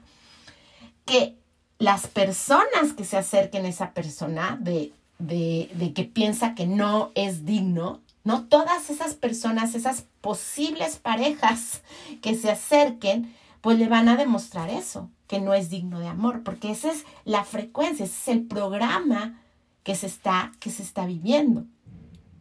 Que 1.04 1.36
las 1.78 2.06
personas 2.06 2.92
que 2.96 3.04
se 3.04 3.16
acerquen 3.16 3.64
a 3.64 3.68
esa 3.68 3.92
persona 3.92 4.58
de, 4.60 4.92
de, 5.18 5.70
de 5.74 5.92
que 5.92 6.04
piensa 6.04 6.54
que 6.54 6.66
no 6.66 7.10
es 7.14 7.44
digno, 7.44 8.00
¿no? 8.24 8.44
Todas 8.44 8.90
esas 8.90 9.14
personas, 9.14 9.74
esas 9.74 10.04
posibles 10.20 10.96
parejas 10.96 11.82
que 12.20 12.34
se 12.34 12.50
acerquen, 12.50 13.34
pues 13.60 13.78
le 13.78 13.88
van 13.88 14.08
a 14.08 14.16
demostrar 14.16 14.70
eso, 14.70 15.10
que 15.28 15.40
no 15.40 15.54
es 15.54 15.70
digno 15.70 16.00
de 16.00 16.08
amor, 16.08 16.42
porque 16.42 16.70
esa 16.70 16.90
es 16.90 17.04
la 17.24 17.44
frecuencia, 17.44 18.04
ese 18.04 18.14
es 18.20 18.28
el 18.28 18.46
programa 18.46 19.40
que 19.84 19.94
se 19.94 20.06
está, 20.06 20.52
que 20.60 20.70
se 20.70 20.82
está 20.82 21.06
viviendo. 21.06 21.64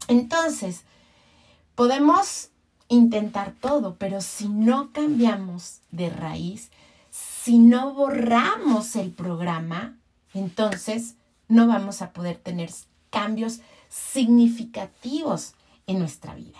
Entonces, 0.07 0.83
podemos 1.75 2.49
intentar 2.87 3.53
todo, 3.59 3.95
pero 3.95 4.21
si 4.21 4.49
no 4.49 4.91
cambiamos 4.91 5.79
de 5.91 6.09
raíz, 6.09 6.69
si 7.09 7.57
no 7.57 7.93
borramos 7.93 8.95
el 8.95 9.11
programa, 9.11 9.97
entonces 10.33 11.15
no 11.47 11.67
vamos 11.67 12.01
a 12.01 12.11
poder 12.11 12.37
tener 12.37 12.69
cambios 13.09 13.61
significativos 13.89 15.53
en 15.87 15.99
nuestra 15.99 16.35
vida. 16.35 16.59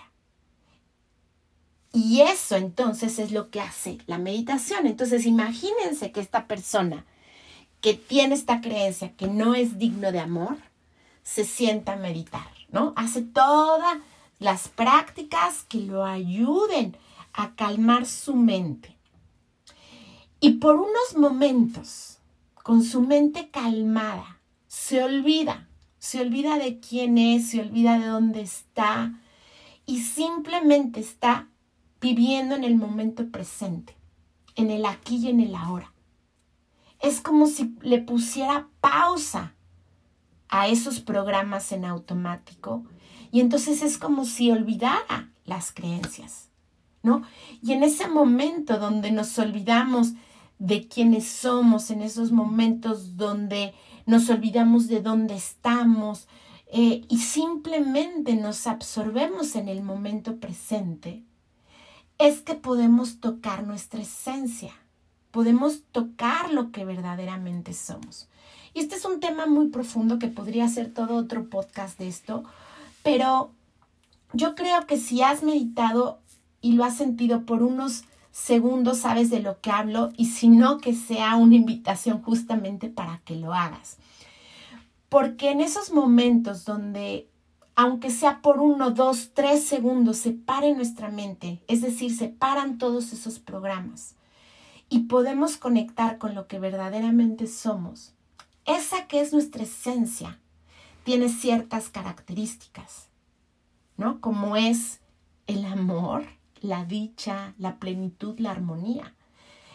Y 1.92 2.22
eso 2.22 2.56
entonces 2.56 3.18
es 3.18 3.32
lo 3.32 3.50
que 3.50 3.60
hace 3.60 3.98
la 4.06 4.18
meditación. 4.18 4.86
Entonces 4.86 5.26
imagínense 5.26 6.10
que 6.10 6.20
esta 6.20 6.46
persona 6.46 7.04
que 7.82 7.94
tiene 7.94 8.34
esta 8.34 8.60
creencia 8.60 9.12
que 9.12 9.26
no 9.26 9.54
es 9.54 9.78
digno 9.78 10.12
de 10.12 10.20
amor, 10.20 10.56
se 11.22 11.44
sienta 11.44 11.94
a 11.94 11.96
meditar, 11.96 12.48
¿no? 12.70 12.94
Hace 12.96 13.22
todas 13.22 13.98
las 14.42 14.68
prácticas 14.68 15.64
que 15.68 15.78
lo 15.78 16.04
ayuden 16.04 16.96
a 17.32 17.54
calmar 17.54 18.06
su 18.06 18.34
mente. 18.34 18.96
Y 20.40 20.54
por 20.54 20.76
unos 20.76 21.16
momentos, 21.16 22.18
con 22.62 22.82
su 22.82 23.00
mente 23.00 23.50
calmada, 23.50 24.40
se 24.66 25.02
olvida, 25.02 25.68
se 25.98 26.20
olvida 26.20 26.58
de 26.58 26.80
quién 26.80 27.18
es, 27.18 27.50
se 27.50 27.60
olvida 27.60 27.98
de 27.98 28.06
dónde 28.06 28.40
está 28.40 29.14
y 29.86 30.00
simplemente 30.02 30.98
está 30.98 31.48
viviendo 32.00 32.56
en 32.56 32.64
el 32.64 32.74
momento 32.74 33.28
presente, 33.30 33.96
en 34.56 34.70
el 34.70 34.84
aquí 34.86 35.18
y 35.18 35.28
en 35.28 35.40
el 35.40 35.54
ahora. 35.54 35.92
Es 36.98 37.20
como 37.20 37.46
si 37.46 37.76
le 37.82 37.98
pusiera 37.98 38.68
pausa 38.80 39.54
a 40.48 40.66
esos 40.66 41.00
programas 41.00 41.70
en 41.70 41.84
automático 41.84 42.84
y 43.32 43.40
entonces 43.40 43.82
es 43.82 43.98
como 43.98 44.26
si 44.26 44.50
olvidara 44.50 45.32
las 45.46 45.72
creencias, 45.72 46.50
¿no? 47.02 47.22
Y 47.62 47.72
en 47.72 47.82
ese 47.82 48.06
momento 48.06 48.78
donde 48.78 49.10
nos 49.10 49.36
olvidamos 49.38 50.12
de 50.58 50.86
quiénes 50.86 51.26
somos, 51.26 51.90
en 51.90 52.02
esos 52.02 52.30
momentos 52.30 53.16
donde 53.16 53.74
nos 54.06 54.28
olvidamos 54.28 54.86
de 54.86 55.00
dónde 55.00 55.34
estamos 55.34 56.28
eh, 56.70 57.04
y 57.08 57.18
simplemente 57.18 58.34
nos 58.36 58.66
absorbemos 58.66 59.56
en 59.56 59.68
el 59.68 59.82
momento 59.82 60.36
presente, 60.36 61.24
es 62.18 62.42
que 62.42 62.54
podemos 62.54 63.18
tocar 63.18 63.66
nuestra 63.66 64.02
esencia, 64.02 64.72
podemos 65.30 65.84
tocar 65.90 66.52
lo 66.52 66.70
que 66.70 66.84
verdaderamente 66.84 67.72
somos. 67.72 68.28
Y 68.74 68.80
este 68.80 68.96
es 68.96 69.04
un 69.04 69.20
tema 69.20 69.46
muy 69.46 69.68
profundo 69.68 70.18
que 70.18 70.28
podría 70.28 70.68
ser 70.68 70.92
todo 70.92 71.16
otro 71.16 71.48
podcast 71.48 71.98
de 71.98 72.08
esto, 72.08 72.44
pero 73.02 73.52
yo 74.32 74.54
creo 74.54 74.86
que 74.86 74.96
si 74.96 75.22
has 75.22 75.42
meditado 75.42 76.20
y 76.60 76.72
lo 76.72 76.84
has 76.84 76.96
sentido 76.96 77.44
por 77.44 77.62
unos 77.62 78.04
Segundo, 78.32 78.94
sabes 78.94 79.28
de 79.28 79.40
lo 79.40 79.60
que 79.60 79.70
hablo 79.70 80.10
y 80.16 80.26
si 80.26 80.48
no, 80.48 80.78
que 80.78 80.94
sea 80.94 81.36
una 81.36 81.54
invitación 81.54 82.22
justamente 82.22 82.88
para 82.88 83.20
que 83.26 83.36
lo 83.36 83.52
hagas. 83.52 83.98
Porque 85.10 85.50
en 85.50 85.60
esos 85.60 85.92
momentos 85.92 86.64
donde, 86.64 87.28
aunque 87.76 88.10
sea 88.10 88.40
por 88.40 88.58
uno, 88.58 88.90
dos, 88.90 89.32
tres 89.34 89.64
segundos, 89.64 90.16
se 90.16 90.30
pare 90.30 90.74
nuestra 90.74 91.10
mente, 91.10 91.62
es 91.68 91.82
decir, 91.82 92.16
se 92.16 92.28
paran 92.28 92.78
todos 92.78 93.12
esos 93.12 93.38
programas 93.38 94.14
y 94.88 95.00
podemos 95.00 95.58
conectar 95.58 96.16
con 96.16 96.34
lo 96.34 96.46
que 96.48 96.58
verdaderamente 96.58 97.46
somos, 97.46 98.14
esa 98.64 99.08
que 99.08 99.20
es 99.20 99.34
nuestra 99.34 99.64
esencia, 99.64 100.40
tiene 101.04 101.28
ciertas 101.28 101.88
características, 101.88 103.08
¿no? 103.96 104.20
Como 104.20 104.56
es 104.56 105.00
el 105.46 105.64
amor, 105.64 106.24
la 106.60 106.84
dicha, 106.84 107.54
la 107.58 107.78
plenitud, 107.78 108.38
la 108.38 108.50
armonía. 108.50 109.14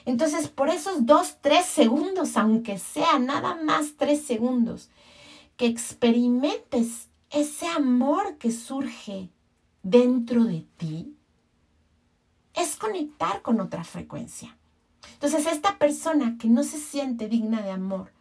Entonces, 0.05 0.47
por 0.47 0.69
esos 0.69 1.05
dos, 1.05 1.37
tres 1.41 1.65
segundos, 1.65 2.37
aunque 2.37 2.79
sea 2.79 3.19
nada 3.19 3.55
más 3.55 3.97
tres 3.97 4.23
segundos, 4.23 4.89
que 5.57 5.65
experimentes 5.65 7.09
ese 7.29 7.67
amor 7.67 8.37
que 8.37 8.51
surge 8.51 9.29
dentro 9.83 10.45
de 10.45 10.65
ti, 10.77 11.13
es 12.53 12.77
conectar 12.77 13.41
con 13.41 13.59
otra 13.59 13.83
frecuencia. 13.83 14.57
Entonces, 15.13 15.45
esta 15.45 15.77
persona 15.77 16.37
que 16.39 16.47
no 16.47 16.63
se 16.63 16.77
siente 16.77 17.27
digna 17.27 17.61
de 17.61 17.71
amor, 17.71 18.11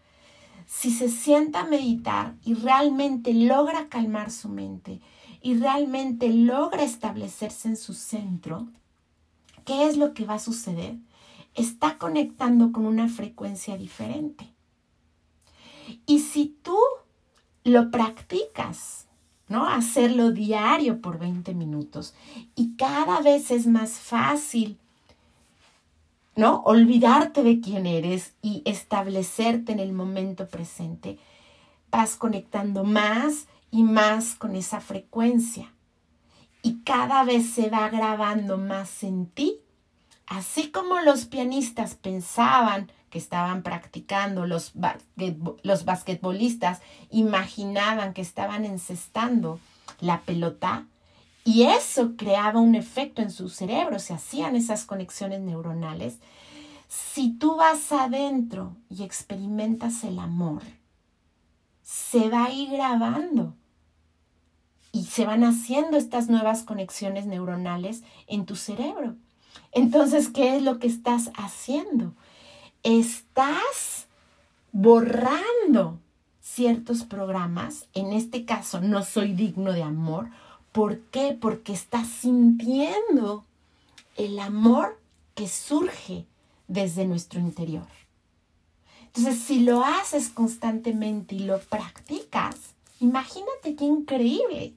si 0.67 0.91
se 0.91 1.09
sienta 1.09 1.61
a 1.61 1.67
meditar 1.67 2.35
y 2.45 2.55
realmente 2.55 3.33
logra 3.33 3.89
calmar 3.89 4.31
su 4.31 4.49
mente, 4.49 5.01
y 5.47 5.55
realmente 5.55 6.29
logra 6.29 6.83
establecerse 6.83 7.69
en 7.69 7.77
su 7.77 7.95
centro, 7.95 8.67
¿qué 9.65 9.87
es 9.87 9.97
lo 9.97 10.13
que 10.13 10.25
va 10.25 10.35
a 10.35 10.41
suceder? 10.41 10.97
Está 11.55 11.99
conectando 11.99 12.73
con 12.73 12.85
una 12.85 13.09
frecuencia 13.09 13.77
diferente. 13.77 14.53
Y 16.05 16.19
si 16.19 16.57
tú 16.63 16.77
lo 17.63 17.93
practicas, 17.93 19.07
¿no? 19.49 19.69
Hacerlo 19.69 20.33
diario 20.33 21.01
por 21.01 21.19
20 21.19 21.55
minutos 21.55 22.15
y 22.57 22.75
cada 22.75 23.21
vez 23.21 23.53
es 23.53 23.69
más 23.69 23.93
fácil, 23.93 24.81
¿no? 26.37 26.63
Olvidarte 26.67 27.43
de 27.43 27.61
quién 27.61 27.87
eres 27.87 28.35
y 28.43 28.63
establecerte 28.67 29.73
en 29.73 29.81
el 29.81 29.93
momento 29.93 30.47
presente. 30.47 31.19
Vas 31.91 32.17
conectando 32.17 32.85
más 32.85 33.47
y 33.71 33.83
más 33.83 34.35
con 34.35 34.55
esa 34.55 34.81
frecuencia. 34.81 35.73
Y 36.63 36.83
cada 36.85 37.25
vez 37.25 37.51
se 37.51 37.71
va 37.71 37.89
grabando 37.89 38.59
más 38.59 39.03
en 39.03 39.27
ti. 39.27 39.61
Así 40.27 40.71
como 40.71 41.01
los 41.01 41.25
pianistas 41.25 41.95
pensaban 41.95 42.91
que 43.11 43.19
estaban 43.19 43.63
practicando, 43.63 44.47
los, 44.47 44.73
los 45.63 45.85
basquetbolistas 45.85 46.81
imaginaban 47.11 48.13
que 48.13 48.23
estaban 48.23 48.65
encestando 48.65 49.61
la 50.01 50.21
pelota, 50.23 50.87
y 51.47 51.63
eso 51.63 52.17
creaba 52.17 52.59
un 52.59 52.75
efecto 52.75 53.23
en 53.23 53.31
su 53.31 53.49
cerebro, 53.49 54.01
se 54.01 54.13
hacían 54.13 54.57
esas 54.57 54.85
conexiones 54.85 55.41
neuronales. 55.41 56.19
Si 56.89 57.35
tú 57.35 57.55
vas 57.55 57.93
adentro 57.93 58.77
y 58.91 59.05
experimentas 59.05 60.03
el 60.03 60.19
amor, 60.19 60.63
se 61.85 62.29
va 62.29 62.47
a 62.47 62.51
ir 62.51 62.71
grabando 62.71 63.55
y 64.91 65.05
se 65.05 65.25
van 65.25 65.45
haciendo 65.45 65.97
estas 65.97 66.29
nuevas 66.29 66.65
conexiones 66.65 67.27
neuronales 67.27 68.03
en 68.27 68.45
tu 68.45 68.57
cerebro. 68.57 69.15
Entonces, 69.71 70.29
¿qué 70.29 70.57
es 70.57 70.65
lo 70.65 70.81
que 70.81 70.89
estás 70.89 71.31
haciendo? 71.37 72.13
Estás 72.83 74.09
borrando 74.73 76.01
ciertos 76.41 77.05
programas, 77.05 77.87
en 77.95 78.13
este 78.13 78.45
caso 78.45 78.81
no 78.81 79.05
soy 79.05 79.33
digno 79.33 79.73
de 79.73 79.85
amor. 79.85 80.29
¿Por 80.77 81.01
qué? 81.05 81.33
Porque 81.33 81.73
estás 81.73 82.07
sintiendo 82.07 83.47
el 84.19 84.39
amor 84.39 85.01
que 85.35 85.49
surge 85.49 86.27
desde 86.69 87.07
nuestro 87.07 87.41
interior. 87.41 87.87
Entonces, 89.07 89.39
si 89.39 89.61
lo 89.61 89.83
haces 89.83 90.29
constantemente 90.29 91.35
y 91.35 91.39
lo 91.39 91.59
practicas, 91.61 92.57
imagínate 93.01 93.75
qué 93.75 93.87
increíble. 93.87 94.75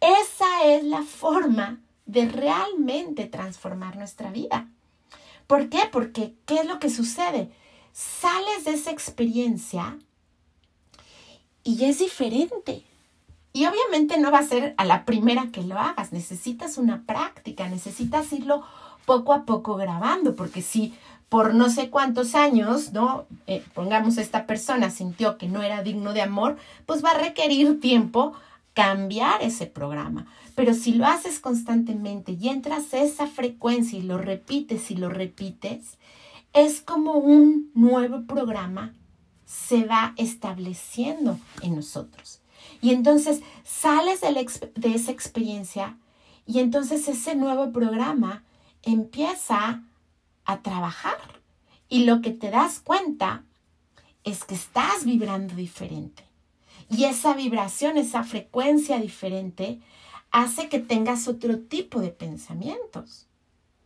Esa 0.00 0.64
es 0.64 0.82
la 0.82 1.02
forma 1.02 1.80
de 2.06 2.28
realmente 2.28 3.26
transformar 3.26 3.98
nuestra 3.98 4.32
vida. 4.32 4.68
¿Por 5.46 5.68
qué? 5.68 5.82
Porque, 5.92 6.34
¿qué 6.44 6.56
es 6.56 6.66
lo 6.66 6.80
que 6.80 6.90
sucede? 6.90 7.52
Sales 7.92 8.64
de 8.64 8.72
esa 8.72 8.90
experiencia 8.90 9.96
y 11.62 11.84
es 11.84 12.00
diferente. 12.00 12.84
Y 13.52 13.66
obviamente 13.66 14.18
no 14.18 14.30
va 14.30 14.38
a 14.38 14.46
ser 14.46 14.74
a 14.76 14.84
la 14.84 15.04
primera 15.04 15.48
que 15.52 15.62
lo 15.62 15.78
hagas, 15.78 16.12
necesitas 16.12 16.78
una 16.78 17.02
práctica, 17.02 17.68
necesitas 17.68 18.32
irlo 18.32 18.62
poco 19.06 19.32
a 19.32 19.44
poco 19.44 19.74
grabando, 19.74 20.36
porque 20.36 20.62
si 20.62 20.94
por 21.28 21.54
no 21.54 21.70
sé 21.70 21.90
cuántos 21.90 22.34
años, 22.34 22.92
¿no? 22.92 23.26
Eh, 23.46 23.64
pongamos 23.72 24.18
esta 24.18 24.46
persona 24.46 24.90
sintió 24.90 25.38
que 25.38 25.48
no 25.48 25.62
era 25.62 25.82
digno 25.82 26.12
de 26.12 26.22
amor, 26.22 26.56
pues 26.86 27.04
va 27.04 27.10
a 27.10 27.18
requerir 27.18 27.80
tiempo 27.80 28.34
cambiar 28.74 29.42
ese 29.42 29.66
programa. 29.66 30.26
Pero 30.54 30.74
si 30.74 30.92
lo 30.92 31.06
haces 31.06 31.40
constantemente 31.40 32.32
y 32.32 32.48
entras 32.48 32.92
a 32.92 32.98
esa 32.98 33.26
frecuencia 33.26 33.98
y 33.98 34.02
lo 34.02 34.18
repites 34.18 34.90
y 34.90 34.96
lo 34.96 35.08
repites, 35.08 35.98
es 36.52 36.80
como 36.80 37.12
un 37.12 37.70
nuevo 37.74 38.26
programa 38.26 38.94
se 39.46 39.84
va 39.84 40.14
estableciendo 40.16 41.38
en 41.62 41.76
nosotros. 41.76 42.39
Y 42.80 42.90
entonces 42.90 43.40
sales 43.64 44.20
de, 44.20 44.72
de 44.74 44.94
esa 44.94 45.12
experiencia 45.12 45.98
y 46.46 46.58
entonces 46.58 47.06
ese 47.08 47.34
nuevo 47.34 47.72
programa 47.72 48.44
empieza 48.82 49.82
a 50.44 50.62
trabajar. 50.62 51.18
Y 51.88 52.04
lo 52.04 52.20
que 52.20 52.30
te 52.30 52.50
das 52.50 52.80
cuenta 52.80 53.44
es 54.24 54.44
que 54.44 54.54
estás 54.54 55.04
vibrando 55.04 55.54
diferente. 55.54 56.24
Y 56.88 57.04
esa 57.04 57.34
vibración, 57.34 57.96
esa 57.96 58.24
frecuencia 58.24 58.98
diferente, 58.98 59.80
hace 60.30 60.68
que 60.68 60.78
tengas 60.78 61.28
otro 61.28 61.58
tipo 61.58 62.00
de 62.00 62.10
pensamientos. 62.10 63.26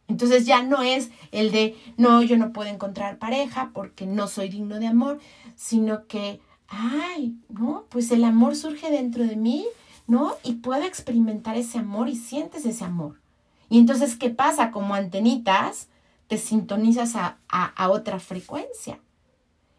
Entonces 0.08 0.46
ya 0.46 0.62
no 0.62 0.82
es 0.82 1.10
el 1.32 1.50
de, 1.50 1.76
no, 1.96 2.22
yo 2.22 2.36
no 2.36 2.52
puedo 2.52 2.68
encontrar 2.68 3.18
pareja 3.18 3.70
porque 3.72 4.06
no 4.06 4.28
soy 4.28 4.48
digno 4.48 4.78
de 4.78 4.86
amor, 4.86 5.18
sino 5.56 6.06
que, 6.06 6.40
ay, 6.68 7.36
no, 7.48 7.84
pues 7.88 8.10
el 8.10 8.24
amor 8.24 8.56
surge 8.56 8.90
dentro 8.90 9.24
de 9.24 9.36
mí, 9.36 9.66
¿no? 10.06 10.34
Y 10.42 10.54
puedo 10.54 10.82
experimentar 10.82 11.56
ese 11.56 11.78
amor 11.78 12.08
y 12.08 12.16
sientes 12.16 12.64
ese 12.64 12.84
amor. 12.84 13.20
Y 13.68 13.78
entonces, 13.78 14.16
¿qué 14.16 14.30
pasa? 14.30 14.70
Como 14.70 14.94
antenitas, 14.94 15.88
te 16.26 16.38
sintonizas 16.38 17.16
a, 17.16 17.38
a 17.48 17.90
otra 17.90 18.18
frecuencia. 18.18 19.00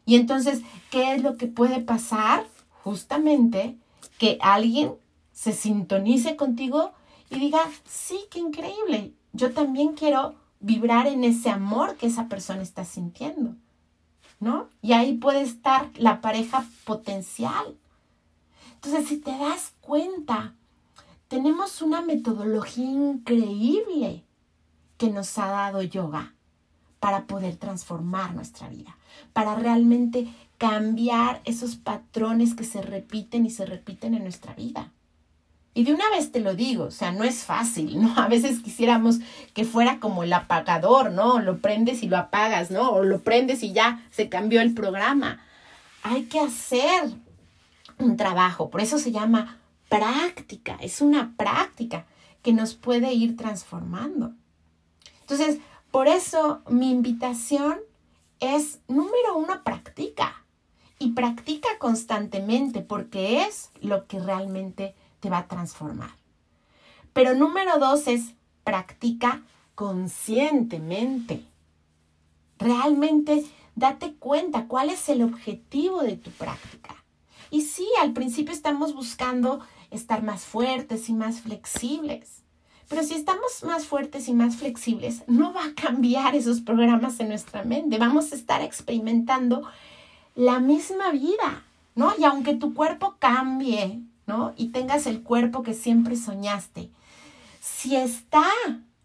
Y 0.05 0.15
entonces, 0.15 0.61
¿qué 0.91 1.15
es 1.15 1.23
lo 1.23 1.37
que 1.37 1.47
puede 1.47 1.81
pasar? 1.81 2.45
Justamente 2.83 3.77
que 4.17 4.37
alguien 4.41 4.93
se 5.33 5.51
sintonice 5.51 6.35
contigo 6.35 6.93
y 7.29 7.39
diga, 7.39 7.59
sí, 7.85 8.19
qué 8.29 8.39
increíble, 8.39 9.13
yo 9.33 9.51
también 9.51 9.93
quiero 9.93 10.35
vibrar 10.59 11.07
en 11.07 11.23
ese 11.23 11.49
amor 11.49 11.97
que 11.97 12.07
esa 12.07 12.27
persona 12.29 12.61
está 12.61 12.85
sintiendo, 12.85 13.55
Y 14.81 14.93
ahí 14.93 15.13
puede 15.17 15.41
estar 15.41 15.89
la 15.95 16.21
pareja 16.21 16.65
potencial. 16.83 17.77
Entonces, 18.75 19.07
si 19.07 19.17
te 19.17 19.31
das 19.37 19.73
cuenta, 19.81 20.53
tenemos 21.27 21.81
una 21.81 22.01
metodología 22.01 22.85
increíble 22.85 24.23
que 24.97 25.09
nos 25.09 25.37
ha 25.37 25.47
dado 25.47 25.81
yoga 25.81 26.33
para 26.99 27.25
poder 27.25 27.57
transformar 27.57 28.33
nuestra 28.33 28.69
vida, 28.69 28.97
para 29.33 29.55
realmente 29.55 30.33
cambiar 30.57 31.41
esos 31.45 31.75
patrones 31.75 32.55
que 32.55 32.63
se 32.63 32.81
repiten 32.81 33.45
y 33.45 33.49
se 33.49 33.65
repiten 33.65 34.13
en 34.13 34.23
nuestra 34.23 34.53
vida. 34.53 34.91
Y 35.75 35.83
de 35.83 35.93
una 35.93 36.09
vez 36.09 36.31
te 36.31 36.39
lo 36.39 36.55
digo, 36.55 36.85
o 36.85 36.91
sea, 36.91 37.11
no 37.11 37.25
es 37.25 37.43
fácil, 37.43 38.01
¿no? 38.01 38.13
A 38.17 38.29
veces 38.29 38.61
quisiéramos 38.61 39.19
que 39.53 39.65
fuera 39.65 39.99
como 39.99 40.23
el 40.23 40.31
apagador, 40.31 41.11
¿no? 41.11 41.39
Lo 41.41 41.57
prendes 41.59 42.01
y 42.01 42.07
lo 42.07 42.17
apagas, 42.17 42.71
¿no? 42.71 42.89
O 42.91 43.03
lo 43.03 43.19
prendes 43.19 43.61
y 43.61 43.73
ya 43.73 44.01
se 44.09 44.29
cambió 44.29 44.61
el 44.61 44.73
programa. 44.73 45.41
Hay 46.01 46.23
que 46.23 46.39
hacer 46.39 47.11
un 47.99 48.15
trabajo, 48.15 48.69
por 48.69 48.79
eso 48.79 48.97
se 48.97 49.11
llama 49.11 49.57
práctica, 49.89 50.77
es 50.81 51.01
una 51.01 51.33
práctica 51.37 52.05
que 52.41 52.53
nos 52.53 52.73
puede 52.73 53.13
ir 53.13 53.35
transformando. 53.35 54.33
Entonces, 55.21 55.59
por 55.91 56.07
eso 56.07 56.61
mi 56.69 56.89
invitación 56.89 57.79
es, 58.39 58.79
número 58.87 59.37
uno, 59.37 59.61
practica. 59.63 60.43
Y 60.99 61.11
practica 61.11 61.67
constantemente 61.77 62.81
porque 62.81 63.43
es 63.43 63.71
lo 63.81 64.07
que 64.07 64.19
realmente 64.19 64.95
va 65.29 65.39
a 65.39 65.47
transformar. 65.47 66.11
Pero 67.13 67.33
número 67.33 67.77
dos 67.79 68.07
es 68.07 68.33
practica 68.63 69.41
conscientemente. 69.75 71.43
Realmente 72.57 73.45
date 73.75 74.15
cuenta 74.15 74.67
cuál 74.67 74.89
es 74.89 75.07
el 75.09 75.21
objetivo 75.21 76.01
de 76.01 76.17
tu 76.17 76.31
práctica. 76.31 76.95
Y 77.51 77.61
sí, 77.61 77.87
al 78.01 78.13
principio 78.13 78.53
estamos 78.53 78.93
buscando 78.95 79.61
estar 79.91 80.23
más 80.23 80.43
fuertes 80.43 81.09
y 81.09 81.13
más 81.13 81.41
flexibles. 81.41 82.43
Pero 82.87 83.03
si 83.03 83.15
estamos 83.15 83.63
más 83.63 83.85
fuertes 83.85 84.27
y 84.27 84.33
más 84.33 84.57
flexibles, 84.57 85.23
no 85.27 85.53
va 85.53 85.65
a 85.65 85.73
cambiar 85.73 86.35
esos 86.35 86.61
programas 86.61 87.19
en 87.19 87.29
nuestra 87.29 87.63
mente. 87.63 87.97
Vamos 87.97 88.31
a 88.31 88.35
estar 88.35 88.61
experimentando 88.61 89.63
la 90.35 90.59
misma 90.59 91.11
vida, 91.11 91.63
¿no? 91.95 92.13
Y 92.19 92.25
aunque 92.25 92.53
tu 92.55 92.73
cuerpo 92.73 93.15
cambie, 93.19 94.01
¿no? 94.27 94.53
Y 94.57 94.67
tengas 94.67 95.07
el 95.07 95.21
cuerpo 95.21 95.63
que 95.63 95.73
siempre 95.73 96.15
soñaste. 96.15 96.89
Si 97.61 97.95
está 97.95 98.45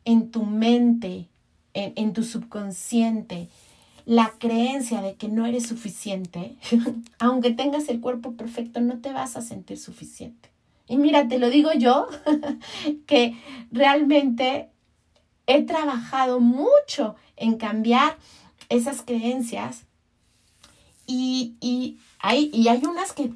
en 0.05 0.31
tu 0.31 0.45
mente, 0.45 1.29
en, 1.75 2.13
tu 2.13 2.25
subconsciente, 2.25 3.49
la 4.07 4.33
creencia 4.39 5.03
de 5.03 5.15
que 5.15 5.29
no 5.29 5.47
eres 5.47 5.67
suficiente, 5.67 6.57
aunque 7.19 7.53
tengas 7.53 7.89
el 7.89 8.01
cuerpo 8.01 8.33
perfecto, 8.33 8.81
no 8.81 8.99
te 8.99 9.13
vas 9.13 9.37
a 9.37 9.43
sentir 9.43 9.79
suficiente. 9.79 10.51
Y 10.89 10.97
mira, 10.97 11.29
te 11.29 11.39
lo 11.39 11.51
digo 11.51 11.73
yo, 11.73 12.09
que 13.07 13.37
realmente 13.71 14.71
he 15.47 15.63
trabajado 15.63 16.41
mucho 16.41 17.15
en 17.37 17.57
cambiar 17.57 18.17
esas 18.69 19.03
creencias 19.03 19.85
y, 21.07 21.55
y, 21.61 21.99
hay, 22.21 22.51
y 22.53 22.69
hay 22.69 22.85
unas 22.85 23.13
que 23.13 23.33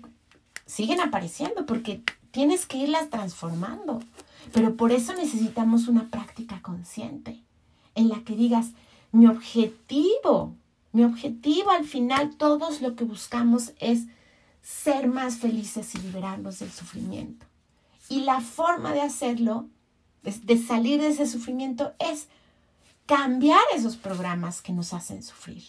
siguen 0.74 1.00
apareciendo 1.00 1.66
porque 1.66 2.02
tienes 2.32 2.66
que 2.66 2.78
irlas 2.78 3.08
transformando. 3.08 4.00
Pero 4.52 4.76
por 4.76 4.90
eso 4.90 5.14
necesitamos 5.14 5.86
una 5.86 6.10
práctica 6.10 6.60
consciente 6.62 7.40
en 7.94 8.08
la 8.08 8.24
que 8.24 8.34
digas, 8.34 8.72
mi 9.12 9.26
objetivo, 9.26 10.56
mi 10.92 11.04
objetivo 11.04 11.70
al 11.70 11.84
final, 11.84 12.36
todos 12.36 12.82
lo 12.82 12.96
que 12.96 13.04
buscamos 13.04 13.72
es 13.78 14.06
ser 14.62 15.06
más 15.06 15.36
felices 15.36 15.94
y 15.94 15.98
liberarnos 15.98 16.58
del 16.58 16.72
sufrimiento. 16.72 17.46
Y 18.08 18.22
la 18.22 18.40
forma 18.40 18.92
de 18.92 19.00
hacerlo, 19.00 19.68
de 20.22 20.58
salir 20.58 21.00
de 21.00 21.08
ese 21.08 21.26
sufrimiento, 21.26 21.94
es 22.00 22.26
cambiar 23.06 23.62
esos 23.74 23.96
programas 23.96 24.60
que 24.60 24.72
nos 24.72 24.92
hacen 24.92 25.22
sufrir. 25.22 25.62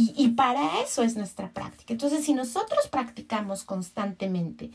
Y, 0.00 0.28
para 0.28 0.80
eso 0.80 1.02
es 1.02 1.16
nuestra 1.16 1.50
práctica. 1.50 1.92
Entonces, 1.92 2.24
si 2.24 2.32
nosotros 2.32 2.86
practicamos 2.86 3.64
constantemente 3.64 4.70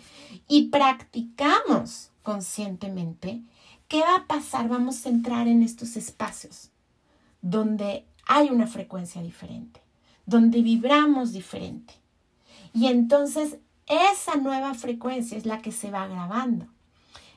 y 0.49 0.67
practicamos 0.67 2.09
conscientemente, 2.23 3.39
¿qué 3.87 4.01
va 4.01 4.17
a 4.17 4.27
pasar? 4.27 4.67
Vamos 4.67 5.05
a 5.05 5.09
entrar 5.09 5.47
en 5.47 5.63
estos 5.63 5.95
espacios 5.95 6.71
donde 7.41 8.03
hay 8.27 8.49
una 8.49 8.67
frecuencia 8.67 9.21
diferente, 9.21 9.79
donde 10.25 10.61
vibramos 10.61 11.31
diferente. 11.31 11.93
Y 12.73 12.87
entonces 12.87 13.59
esa 13.87 14.35
nueva 14.35 14.73
frecuencia 14.73 15.37
es 15.37 15.45
la 15.45 15.61
que 15.61 15.71
se 15.71 15.89
va 15.89 16.05
grabando. 16.05 16.67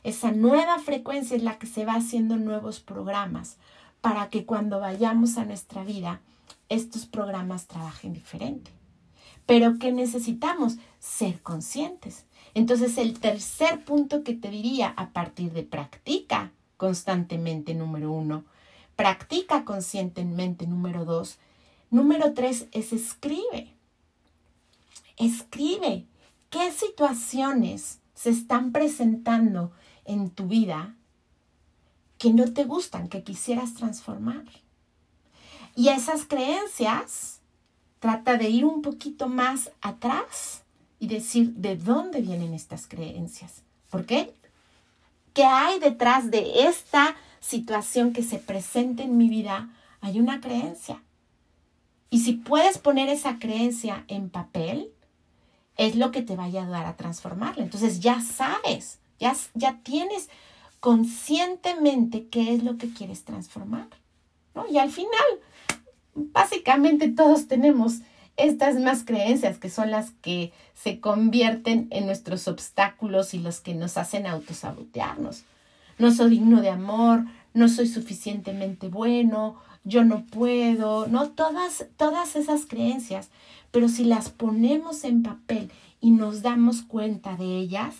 Esa 0.02 0.32
nueva 0.32 0.80
frecuencia 0.80 1.36
es 1.36 1.44
la 1.44 1.56
que 1.60 1.68
se 1.68 1.84
va 1.84 1.94
haciendo 1.94 2.36
nuevos 2.36 2.80
programas 2.80 3.58
para 4.00 4.28
que 4.28 4.44
cuando 4.44 4.80
vayamos 4.80 5.38
a 5.38 5.44
nuestra 5.44 5.84
vida 5.84 6.20
estos 6.68 7.06
programas 7.06 7.66
trabajen 7.66 8.12
diferente. 8.12 8.70
Pero 9.46 9.78
¿qué 9.78 9.92
necesitamos? 9.92 10.76
Ser 10.98 11.40
conscientes. 11.42 12.26
Entonces 12.54 12.98
el 12.98 13.18
tercer 13.18 13.84
punto 13.84 14.24
que 14.24 14.34
te 14.34 14.50
diría 14.50 14.88
a 14.96 15.10
partir 15.10 15.52
de 15.52 15.62
practica 15.62 16.52
constantemente, 16.76 17.74
número 17.74 18.12
uno, 18.12 18.44
practica 18.96 19.64
conscientemente, 19.64 20.66
número 20.66 21.04
dos, 21.04 21.38
número 21.90 22.34
tres 22.34 22.66
es 22.72 22.92
escribe. 22.92 23.72
Escribe 25.16 26.06
qué 26.50 26.72
situaciones 26.72 28.00
se 28.14 28.30
están 28.30 28.72
presentando 28.72 29.72
en 30.04 30.30
tu 30.30 30.46
vida 30.46 30.94
que 32.18 32.32
no 32.32 32.52
te 32.52 32.64
gustan, 32.64 33.08
que 33.08 33.22
quisieras 33.22 33.74
transformar. 33.74 34.44
Y 35.76 35.90
esas 35.90 36.24
creencias, 36.24 37.40
trata 38.00 38.38
de 38.38 38.48
ir 38.48 38.64
un 38.64 38.80
poquito 38.80 39.28
más 39.28 39.70
atrás 39.82 40.62
y 40.98 41.06
decir 41.06 41.52
de 41.52 41.76
dónde 41.76 42.22
vienen 42.22 42.54
estas 42.54 42.86
creencias. 42.86 43.62
¿Por 43.90 44.06
qué? 44.06 44.34
¿Qué 45.34 45.44
hay 45.44 45.78
detrás 45.78 46.30
de 46.30 46.66
esta 46.66 47.14
situación 47.40 48.14
que 48.14 48.22
se 48.22 48.38
presenta 48.38 49.02
en 49.02 49.18
mi 49.18 49.28
vida? 49.28 49.68
Hay 50.00 50.18
una 50.18 50.40
creencia. 50.40 51.02
Y 52.08 52.20
si 52.20 52.32
puedes 52.32 52.78
poner 52.78 53.10
esa 53.10 53.38
creencia 53.38 54.04
en 54.08 54.30
papel, 54.30 54.90
es 55.76 55.94
lo 55.94 56.10
que 56.10 56.22
te 56.22 56.36
va 56.36 56.44
a 56.44 56.46
ayudar 56.46 56.86
a 56.86 56.96
transformarla. 56.96 57.62
Entonces 57.62 58.00
ya 58.00 58.22
sabes, 58.22 58.98
ya, 59.20 59.36
ya 59.52 59.78
tienes 59.82 60.30
conscientemente 60.80 62.28
qué 62.28 62.54
es 62.54 62.62
lo 62.62 62.78
que 62.78 62.94
quieres 62.94 63.24
transformar. 63.24 63.88
¿no? 64.54 64.66
Y 64.68 64.78
al 64.78 64.90
final, 64.90 65.26
básicamente 66.16 67.08
todos 67.08 67.46
tenemos 67.46 68.00
estas 68.36 68.78
más 68.80 69.04
creencias 69.04 69.58
que 69.58 69.70
son 69.70 69.90
las 69.90 70.10
que 70.10 70.52
se 70.74 71.00
convierten 71.00 71.88
en 71.90 72.06
nuestros 72.06 72.48
obstáculos 72.48 73.34
y 73.34 73.38
los 73.38 73.60
que 73.60 73.74
nos 73.74 73.96
hacen 73.96 74.26
autosabotearnos. 74.26 75.44
No 75.98 76.12
soy 76.12 76.30
digno 76.30 76.60
de 76.60 76.70
amor, 76.70 77.24
no 77.54 77.68
soy 77.68 77.86
suficientemente 77.86 78.88
bueno, 78.88 79.56
yo 79.84 80.04
no 80.04 80.26
puedo, 80.26 81.06
no 81.06 81.30
todas 81.30 81.86
todas 81.96 82.36
esas 82.36 82.66
creencias, 82.66 83.30
pero 83.70 83.88
si 83.88 84.04
las 84.04 84.28
ponemos 84.28 85.04
en 85.04 85.22
papel 85.22 85.70
y 86.00 86.10
nos 86.10 86.42
damos 86.42 86.82
cuenta 86.82 87.36
de 87.36 87.56
ellas, 87.56 87.94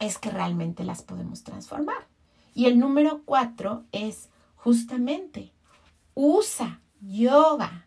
es 0.00 0.18
que 0.18 0.30
realmente 0.30 0.84
las 0.84 1.02
podemos 1.02 1.42
transformar. 1.42 2.06
Y 2.54 2.66
el 2.66 2.78
número 2.78 3.22
cuatro 3.24 3.84
es 3.92 4.28
justamente, 4.56 5.52
usa 6.14 6.80
yoga. 7.00 7.86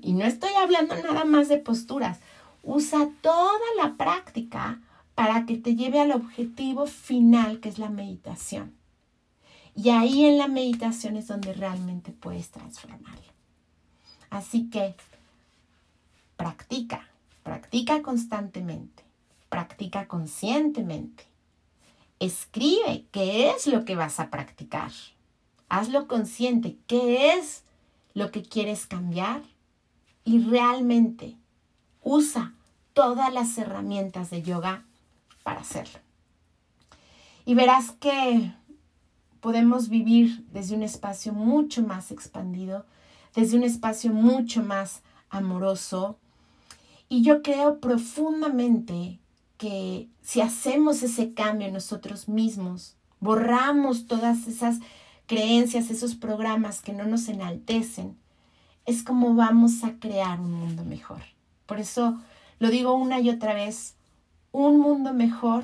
Y 0.00 0.12
no 0.12 0.24
estoy 0.24 0.52
hablando 0.54 0.94
nada 0.96 1.24
más 1.24 1.48
de 1.48 1.58
posturas. 1.58 2.18
Usa 2.62 3.08
toda 3.20 3.58
la 3.76 3.96
práctica 3.96 4.80
para 5.14 5.46
que 5.46 5.56
te 5.56 5.74
lleve 5.74 6.00
al 6.00 6.12
objetivo 6.12 6.86
final 6.86 7.60
que 7.60 7.68
es 7.68 7.78
la 7.78 7.88
meditación. 7.88 8.74
Y 9.74 9.90
ahí 9.90 10.24
en 10.24 10.38
la 10.38 10.48
meditación 10.48 11.16
es 11.16 11.28
donde 11.28 11.52
realmente 11.52 12.12
puedes 12.12 12.50
transformarlo. 12.50 13.32
Así 14.30 14.68
que 14.70 14.94
practica, 16.36 17.08
practica 17.42 18.02
constantemente, 18.02 19.04
practica 19.48 20.06
conscientemente. 20.06 21.24
Escribe 22.20 23.06
qué 23.12 23.50
es 23.50 23.66
lo 23.66 23.84
que 23.84 23.94
vas 23.94 24.20
a 24.20 24.30
practicar. 24.30 24.90
Hazlo 25.68 26.08
consciente, 26.08 26.76
qué 26.86 27.34
es 27.34 27.62
lo 28.18 28.32
que 28.32 28.42
quieres 28.42 28.86
cambiar 28.86 29.42
y 30.24 30.40
realmente 30.40 31.36
usa 32.02 32.52
todas 32.92 33.32
las 33.32 33.56
herramientas 33.58 34.28
de 34.30 34.42
yoga 34.42 34.84
para 35.44 35.60
hacerlo. 35.60 36.00
Y 37.44 37.54
verás 37.54 37.92
que 37.92 38.52
podemos 39.40 39.88
vivir 39.88 40.44
desde 40.52 40.74
un 40.74 40.82
espacio 40.82 41.32
mucho 41.32 41.82
más 41.82 42.10
expandido, 42.10 42.84
desde 43.36 43.56
un 43.56 43.62
espacio 43.62 44.12
mucho 44.12 44.64
más 44.64 45.02
amoroso. 45.30 46.18
Y 47.08 47.22
yo 47.22 47.40
creo 47.42 47.78
profundamente 47.78 49.20
que 49.58 50.08
si 50.22 50.40
hacemos 50.40 51.04
ese 51.04 51.34
cambio 51.34 51.70
nosotros 51.70 52.28
mismos, 52.28 52.96
borramos 53.20 54.08
todas 54.08 54.48
esas 54.48 54.80
creencias, 55.28 55.90
esos 55.90 56.16
programas 56.16 56.80
que 56.80 56.92
no 56.92 57.04
nos 57.04 57.28
enaltecen, 57.28 58.16
es 58.86 59.04
como 59.04 59.34
vamos 59.36 59.84
a 59.84 59.92
crear 60.00 60.40
un 60.40 60.52
mundo 60.52 60.84
mejor. 60.84 61.22
Por 61.66 61.78
eso 61.78 62.18
lo 62.58 62.70
digo 62.70 62.94
una 62.94 63.20
y 63.20 63.30
otra 63.30 63.54
vez, 63.54 63.94
un 64.50 64.80
mundo 64.80 65.14
mejor, 65.14 65.62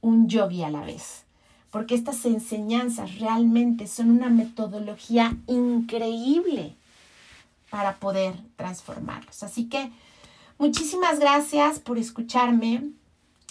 un 0.00 0.28
yogi 0.28 0.62
a 0.62 0.70
la 0.70 0.82
vez 0.82 1.24
porque 1.70 1.94
estas 1.94 2.24
enseñanzas 2.24 3.18
realmente 3.18 3.86
son 3.86 4.10
una 4.10 4.28
metodología 4.28 5.36
increíble 5.46 6.74
para 7.70 7.96
poder 7.96 8.34
transformarlos. 8.56 9.42
Así 9.42 9.64
que 9.64 9.90
muchísimas 10.58 11.18
gracias 11.18 11.78
por 11.78 11.98
escucharme. 11.98 12.90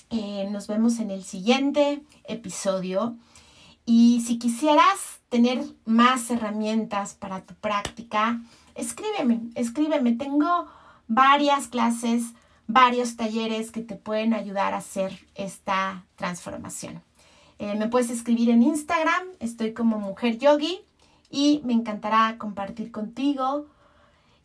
Eh, 0.09 0.47
nos 0.51 0.67
vemos 0.67 0.99
en 0.99 1.11
el 1.11 1.23
siguiente 1.23 2.01
episodio. 2.23 3.15
Y 3.85 4.23
si 4.25 4.39
quisieras 4.39 5.16
tener 5.29 5.63
más 5.85 6.29
herramientas 6.29 7.13
para 7.13 7.41
tu 7.41 7.53
práctica, 7.55 8.41
escríbeme, 8.75 9.41
escríbeme. 9.55 10.13
Tengo 10.13 10.67
varias 11.07 11.67
clases, 11.67 12.33
varios 12.67 13.15
talleres 13.17 13.71
que 13.71 13.81
te 13.81 13.95
pueden 13.95 14.33
ayudar 14.33 14.73
a 14.73 14.77
hacer 14.77 15.27
esta 15.35 16.05
transformación. 16.15 17.01
Eh, 17.59 17.75
me 17.75 17.87
puedes 17.87 18.09
escribir 18.09 18.49
en 18.49 18.61
Instagram, 18.61 19.27
estoy 19.39 19.73
como 19.73 19.99
Mujer 19.99 20.37
Yogi 20.37 20.79
y 21.29 21.61
me 21.65 21.73
encantará 21.73 22.37
compartir 22.37 22.91
contigo. 22.91 23.67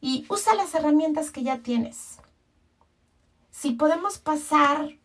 Y 0.00 0.24
usa 0.28 0.54
las 0.54 0.74
herramientas 0.74 1.30
que 1.30 1.44
ya 1.44 1.58
tienes. 1.58 2.18
Si 3.50 3.72
podemos 3.72 4.18
pasar 4.18 4.96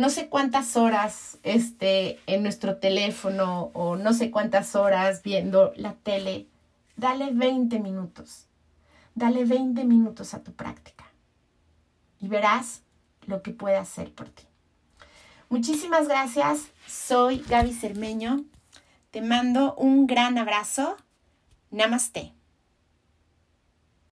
no 0.00 0.10
sé 0.10 0.28
cuántas 0.28 0.76
horas 0.76 1.38
este, 1.42 2.18
en 2.26 2.42
nuestro 2.42 2.78
teléfono 2.78 3.70
o 3.74 3.96
no 3.96 4.12
sé 4.12 4.30
cuántas 4.30 4.74
horas 4.74 5.22
viendo 5.22 5.72
la 5.76 5.92
tele, 5.94 6.48
dale 6.96 7.30
20 7.32 7.78
minutos. 7.80 8.46
Dale 9.14 9.44
20 9.44 9.84
minutos 9.84 10.34
a 10.34 10.42
tu 10.42 10.52
práctica 10.52 11.04
y 12.20 12.28
verás 12.28 12.82
lo 13.26 13.42
que 13.42 13.50
puede 13.50 13.76
hacer 13.76 14.14
por 14.14 14.28
ti. 14.30 14.44
Muchísimas 15.48 16.08
gracias. 16.08 16.68
Soy 16.86 17.44
Gaby 17.48 17.74
Cermeño. 17.74 18.44
Te 19.10 19.20
mando 19.20 19.74
un 19.74 20.06
gran 20.06 20.38
abrazo. 20.38 20.96
Namaste. 21.70 22.32